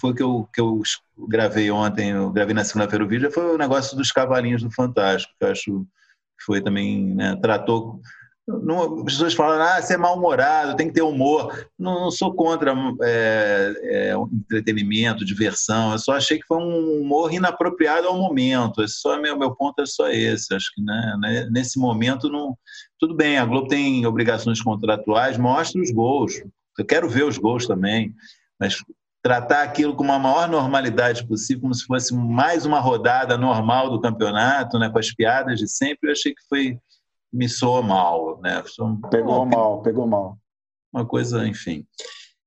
[0.00, 0.82] Foi o que eu, que eu
[1.28, 5.32] gravei ontem, eu gravei na segunda-feira o vídeo, foi o negócio dos cavalinhos do Fantástico,
[5.38, 5.86] que eu acho
[6.38, 8.00] que foi também, né, tratou
[8.46, 11.68] não, as pessoas falam, ah, você é mal-humorado, tem que ter humor.
[11.76, 12.72] Não, não sou contra
[13.02, 15.92] é, é, entretenimento, diversão.
[15.92, 18.82] Eu só achei que foi um humor inapropriado ao momento.
[18.82, 20.54] É só meu, meu ponto é só esse.
[20.54, 22.56] Acho que né, né, nesse momento não.
[23.00, 26.40] Tudo bem, a Globo tem obrigações contratuais, mostra os gols.
[26.78, 28.14] Eu quero ver os gols também,
[28.60, 28.76] mas
[29.22, 34.00] tratar aquilo com uma maior normalidade possível, como se fosse mais uma rodada normal do
[34.00, 36.78] campeonato, né, com as piadas de sempre, eu achei que foi
[37.36, 38.62] me soa mal, né?
[39.10, 40.38] Pegou mal, pegou mal.
[40.92, 41.86] Uma coisa, enfim.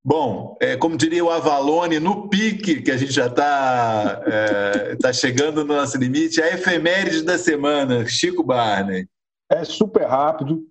[0.04, 5.14] Bom, é, como diria o Avalone, no pique, que a gente já está é, tá
[5.14, 9.08] chegando no nosso limite, a efeméride da semana, Chico Barney.
[9.50, 10.64] É super rápido.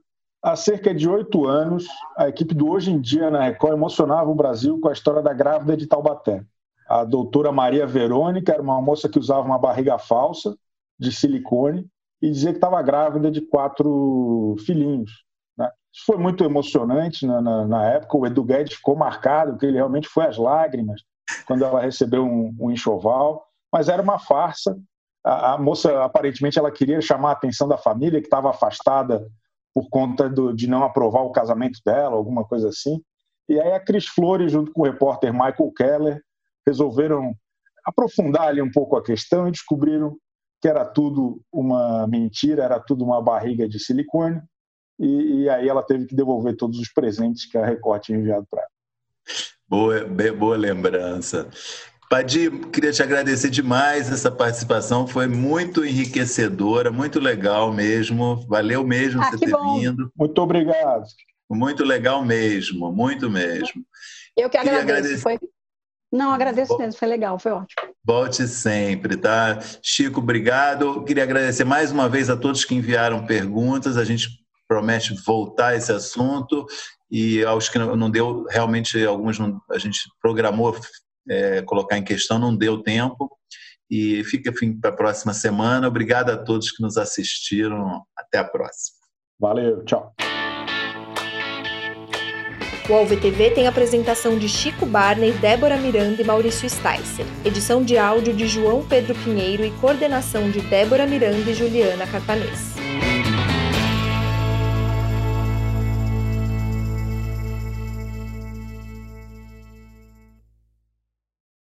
[0.42, 4.34] Há cerca de oito anos, a equipe do Hoje em Dia na Record emocionava o
[4.34, 6.42] Brasil com a história da grávida de Taubaté.
[6.88, 10.56] A doutora Maria Verônica era uma moça que usava uma barriga falsa
[10.98, 11.86] de silicone
[12.20, 15.10] e dizer que estava grávida de quatro filhinhos.
[15.56, 15.70] Né?
[15.92, 18.16] Isso foi muito emocionante na, na, na, época.
[18.16, 21.02] O Edu Guedes ficou marcado, que ele realmente foi às lágrimas
[21.46, 24.76] quando ela recebeu um, um enxoval, mas era uma farsa.
[25.24, 29.26] A, a, moça, aparentemente, ela queria chamar a atenção da família, que estava afastada
[29.74, 33.00] por conta do, de não aprovar o casamento dela, alguma coisa assim.
[33.48, 36.22] E aí a Cris Flores, junto com o repórter Michael Keller,
[36.66, 37.34] resolveram
[37.84, 40.16] aprofundar ali um pouco a questão e descobriram
[40.60, 44.40] que era tudo uma mentira, era tudo uma barriga de silicone,
[44.98, 48.46] e, e aí ela teve que devolver todos os presentes que a Record tinha enviado
[48.50, 48.70] para ela.
[49.68, 51.48] Boa, boa lembrança.
[52.08, 59.20] Padi, queria te agradecer demais essa participação, foi muito enriquecedora, muito legal mesmo, valeu mesmo
[59.20, 59.78] ah, você ter bom.
[59.78, 60.10] vindo.
[60.16, 61.04] Muito obrigado.
[61.50, 63.84] Muito legal mesmo, muito mesmo.
[64.34, 65.18] Eu que agradeço, agradecer...
[65.18, 65.38] foi
[66.10, 67.92] não, agradeço mesmo, foi legal, foi ótimo.
[68.04, 69.58] Volte sempre, tá?
[69.82, 71.04] Chico, obrigado.
[71.04, 73.98] Queria agradecer mais uma vez a todos que enviaram perguntas.
[73.98, 74.28] A gente
[74.66, 76.66] promete voltar a esse assunto
[77.10, 80.74] e aos que não deu, realmente alguns não, a gente programou
[81.28, 83.30] é, colocar em questão, não deu tempo.
[83.90, 85.88] E fica para a próxima semana.
[85.88, 88.02] Obrigado a todos que nos assistiram.
[88.16, 88.98] Até a próxima.
[89.40, 90.14] Valeu, tchau.
[92.88, 98.32] O AlvTV tem apresentação de Chico Barney, Débora Miranda e Maurício Sticer, edição de áudio
[98.32, 102.77] de João Pedro Pinheiro e coordenação de Débora Miranda e Juliana Carpanês.